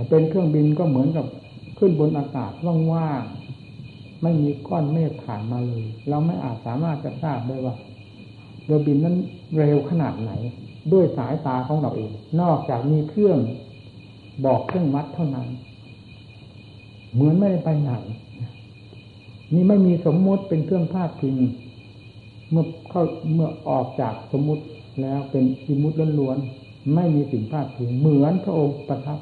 [0.10, 1.26] เป็นเครื่องบินก็เหมือนกับ
[1.78, 2.52] ขึ้นบนอากาศ
[2.94, 3.43] ว่างๆ
[4.24, 7.76] ไม่มีก้อนเมฆผ่านมาเลย เราไม่อาจสามารถจะทราบได้ว่า
[8.66, 9.16] เรือบินนั้น
[9.58, 10.32] เร็วขนาดไหน
[10.94, 12.12] ด้วยสายตาของเราเอง
[12.42, 13.38] นอกจากมีเครื่อง
[14.46, 15.48] บอกเครื่องวัดเท่านั้น
[17.14, 17.92] เหมือนไม่ได้ไปไหน
[19.54, 21.36] นี่ไม่มีสมมุติเป็นเครื่องพาดพิง
[22.52, 23.04] เมื่อเข้า
[23.34, 24.64] เมื่อออกจากสมมุติ
[25.02, 29.20] แล้วเป็นอิมุติล้วนๆไม่มีสิ่งพาดพิงเหมือนพระองค์ประทับ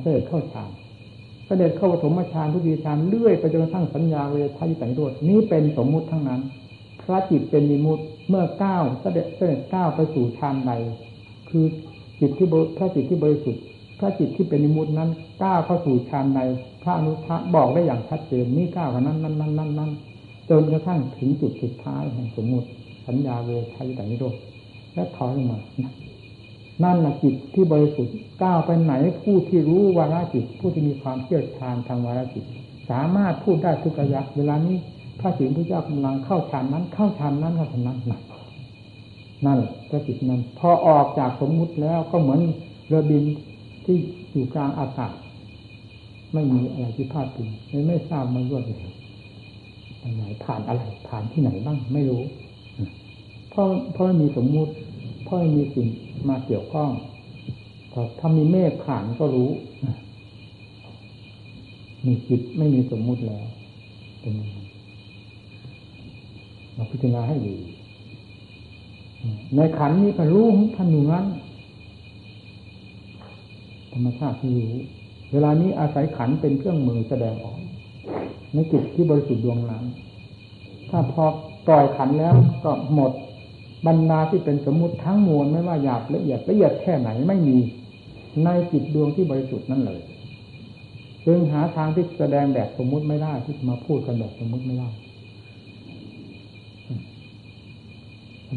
[0.00, 0.70] เสด็จเข้าฌาน
[1.46, 6.40] เสด็จเข้าปฐมฌานทุติยฌานเลื่อยไปจนกระทั่งสัญญาเวทายสังโรดนี้เป็นสมมุติทั้งนั้น
[7.02, 10.72] พระจิตเป็นมิมุติเมื่อก้าวเสด็จเสด็จก้าวไปสู่ฌานใด
[11.50, 11.64] คือ
[12.20, 13.62] จิตที่พระจิตที่บริสุทธิ์
[13.98, 15.10] พระจิตที่เป็นมิมุตินั้น
[15.42, 16.40] ก้าวเข้าสู่ฌานใด
[16.82, 19.90] พระอนุทะบอกได้อย่างชัดเจนนี่ก้าวนั้นนั้นนั้นนั้นนั้น
[20.50, 22.68] จนกระทั่งถึงจุดสุดท้ายแห่งสมมุติ
[23.06, 24.34] สัญญาเวทายสังโรด
[24.94, 25.90] และถอยลงมานั่
[26.82, 32.44] นแหละจิตที่บริสุทธิ์ก้าวไปไหนผู้ที่รู้วาระจิต ผู้ที่มีความเชี่ยวชาญทางวาระจิต
[32.90, 34.76] สามารถพูดได้ทุกระยะ เวลานี้
[35.20, 37.98] พระสิงห์พระเจ้ากำลังเข้าฌานนั้น เข้าฌานนั้นเข้าฌานนั้น
[39.46, 39.58] นั่น
[39.88, 42.40] พระจิตนั้น พอออกจากสมมุติแล้วก็เหมือน
[42.86, 43.24] เรือบิน
[43.84, 43.96] ที่
[44.30, 45.12] อยู่กลางอากาศ
[46.32, 47.48] ไม่มีอะไรที่พลาดพิง
[47.88, 48.78] ไม่ทราบมันรวดเลย
[50.16, 52.22] ไหนผ่านอะไร ผ่านที่ไหนบ้าง ไม่รู้
[53.50, 54.72] เพราะเพราะมีสมมุติ
[55.24, 55.88] เพราะมีสิ่ง
[56.28, 56.90] มาเกี่ยวข้อง
[58.18, 59.50] ถ้ามีเมฆผ่านก็รู้
[62.06, 63.44] มีจิตไม่มีสมมุติแล้ว
[64.20, 64.34] เป็น
[66.74, 67.56] เราพิจารณาให้ดี
[69.56, 70.46] ในขันนี้ก็รู้
[70.76, 71.26] ท่านอยู่นั้น
[73.92, 74.72] ธรรมชาติที่รู้
[75.32, 77.58] เวลานี้อาศัยขันเป็นเครื่องมือแสดงออก
[78.54, 79.84] ในจิตที่บริสุทธิ์ดวงนั้น
[80.90, 81.24] ถ้าพอ
[81.66, 83.12] ปล่อยขันแล้วก็หมด
[83.86, 87.58] บรรดาที่เป็นสมมุติทั้งมวลไม่ว่าหยาบละเอียดละเอียดแค่ไหนไม่มี
[88.44, 90.00] ในจิตดวงที่บริสุทธิ์นั่นเลย
[91.26, 94.88] จึงหาทางที่แสดงแบบสมมุติไม่ได้ที่มาพูดกันแบบสมมุติไม่ได้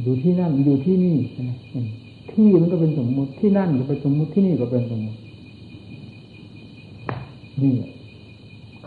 [0.04, 1.16] อยู่ที่นั่นอยู่ที่นี่
[2.32, 5.20] ที่มันก็เป็นสมมุติที่นั่นก็เป็นสมมุติที่นี่ก็เป็นสมมุติ
[7.62, 7.76] นี่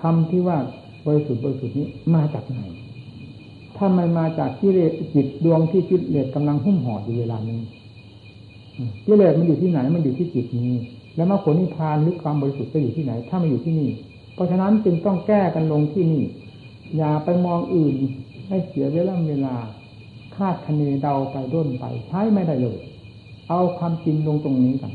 [0.00, 0.58] คำที่ว่า
[1.06, 2.60] บริสุทธิ์บริสุทธิ์นี้มาจากไหน
[3.84, 7.60] ถ้ามันมาจากกิเลสจิตดวงที่กิเลสกำลังหุ้มห่ออยู่เวลานี้
[9.06, 10.74] กิเลสมันอยู่ที่ไหนมันอยู่ที่จิตนี้
[11.16, 13.88] แล้วมรรคผลนิพพานหรือความบริสุทธิ์จะอยู่ที่ไหน ถ้ามันอยู่ที่นี่
[14.34, 16.22] เพราะฉะนั้นจึงต้องแก้กันลงที่นี่
[16.96, 17.94] อย่าไปมองอื่น
[18.48, 19.54] ให้เสียเวลาเวลา
[20.36, 22.78] คาดคะเนเดาไปด้นไปใช้ไม่ได้เลย
[23.48, 24.92] เอาความจริงลงตรงนี้กัน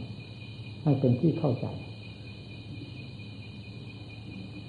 [0.83, 1.65] ให้เป็นที่เข้าใจ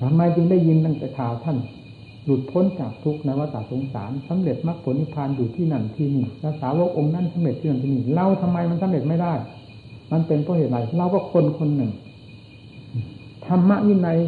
[0.00, 1.58] ทำไมจึงได้ยินตั้งแต่ข่าวท่าน
[2.28, 9.32] หลุดพ้นจากทุกข์ในวัฏสงสารสำเร็จมรรคผลนิพพานอยู่ที่นั่นที่นี่แล้วสาวกองค์นั้นสำเร็จที่นั่นที่นี่เราทำไมมันสำเร็จไม่ได้
[10.12, 11.92] มันเป็นเพราะเหตุไรเราก็คนคนหนึ่ง
[13.46, 14.18] ธรรมะวินัย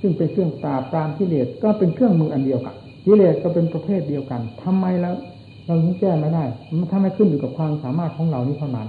[0.00, 5.14] ซึ่งเป็นเครื่องปราบปรามกิเลสก็เป็นเครื่องมืออันเดียวกันกิเลสก็เป็นประเภทเดียวกันทำไมแล้ว
[5.66, 6.44] เราถึงแก้ไม่ได้
[6.78, 8.88] มันทำให้ขึ้นอยู่กับความสามารถของเรานี้เท่านั้น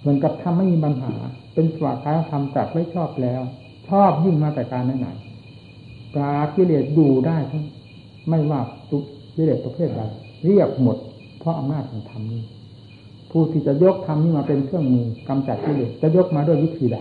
[0.00, 1.12] เหมือนกับทำไม่มีปัญหา
[1.54, 3.42] เป็นสวากายธรรมจัดไว้ชอบแล้ว
[3.88, 5.08] ชอบยิ่งมาแต่การไหน
[6.14, 7.64] ปรากิเลสอยู่ได้ทั้ง
[8.28, 9.02] ไม่ว่าทุก
[9.36, 10.00] กิเลสประเภทใด
[10.44, 10.96] เรียบหมด
[11.38, 12.42] เพราะอำนาจของธรรมนี้
[13.30, 16.98] ผู้ที่จะยกธรรมนี้มาเป็นเครื่องมือกำจัดกิเลสจะยกมาด้วยวิธีใด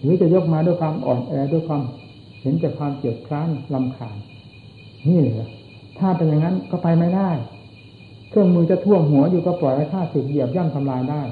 [0.00, 1.82] หรือจะยกมาด้วยความอ่อนแอด้วยความ
[2.40, 4.16] เห็นแต่ความเกลียดคร้านลำคาญ
[5.08, 5.48] นี่เหรอ
[5.98, 7.30] ถ้าเป็นอย่างนั้นก็ไปไม่ได้
[8.30, 11.22] เครื่องมือจะท่วมหัวอยู่ก็ปล่อยให้ข้าศึกเหยียบย่ำทำลายได้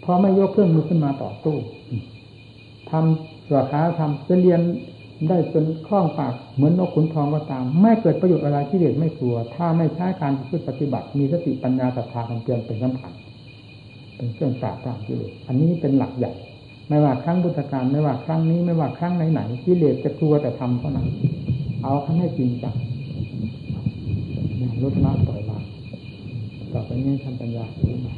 [0.00, 1.56] เพราะไม่ยกเครื่องมือขึ้นมาต่อสู้
[2.90, 4.60] ทำสวขาทำจะเรียน
[5.28, 13.12] ได้จนคล่องปากเหมือนนกขุนทองก็ตาม ไม่เกิดประโยชน์อะไรที่เด็ดไม่กลัว ถ้าไม่ใช้การพปฏิบัติ มีสติปัญญาศรัทธาความเพียรเป็นสำคัญ
[14.16, 16.32] เป็นเครื่องปราบปรามกิเลสอันนี้เป็นหลักใหญ่
[16.88, 21.06] ไม่ว่าครั้งบุตรการไม่ว่าครั้งนี้ไม่ว่าครั้งไหนๆกิเลสจะกลัวแต่ทำเท่านั้น
[21.82, 22.74] เอาขั้นให้จริงจัง
[24.82, 25.62] ลดละปล่อยวาง
[26.72, 28.14] ต่อไปนี้ทำปัญญาขึ้นมา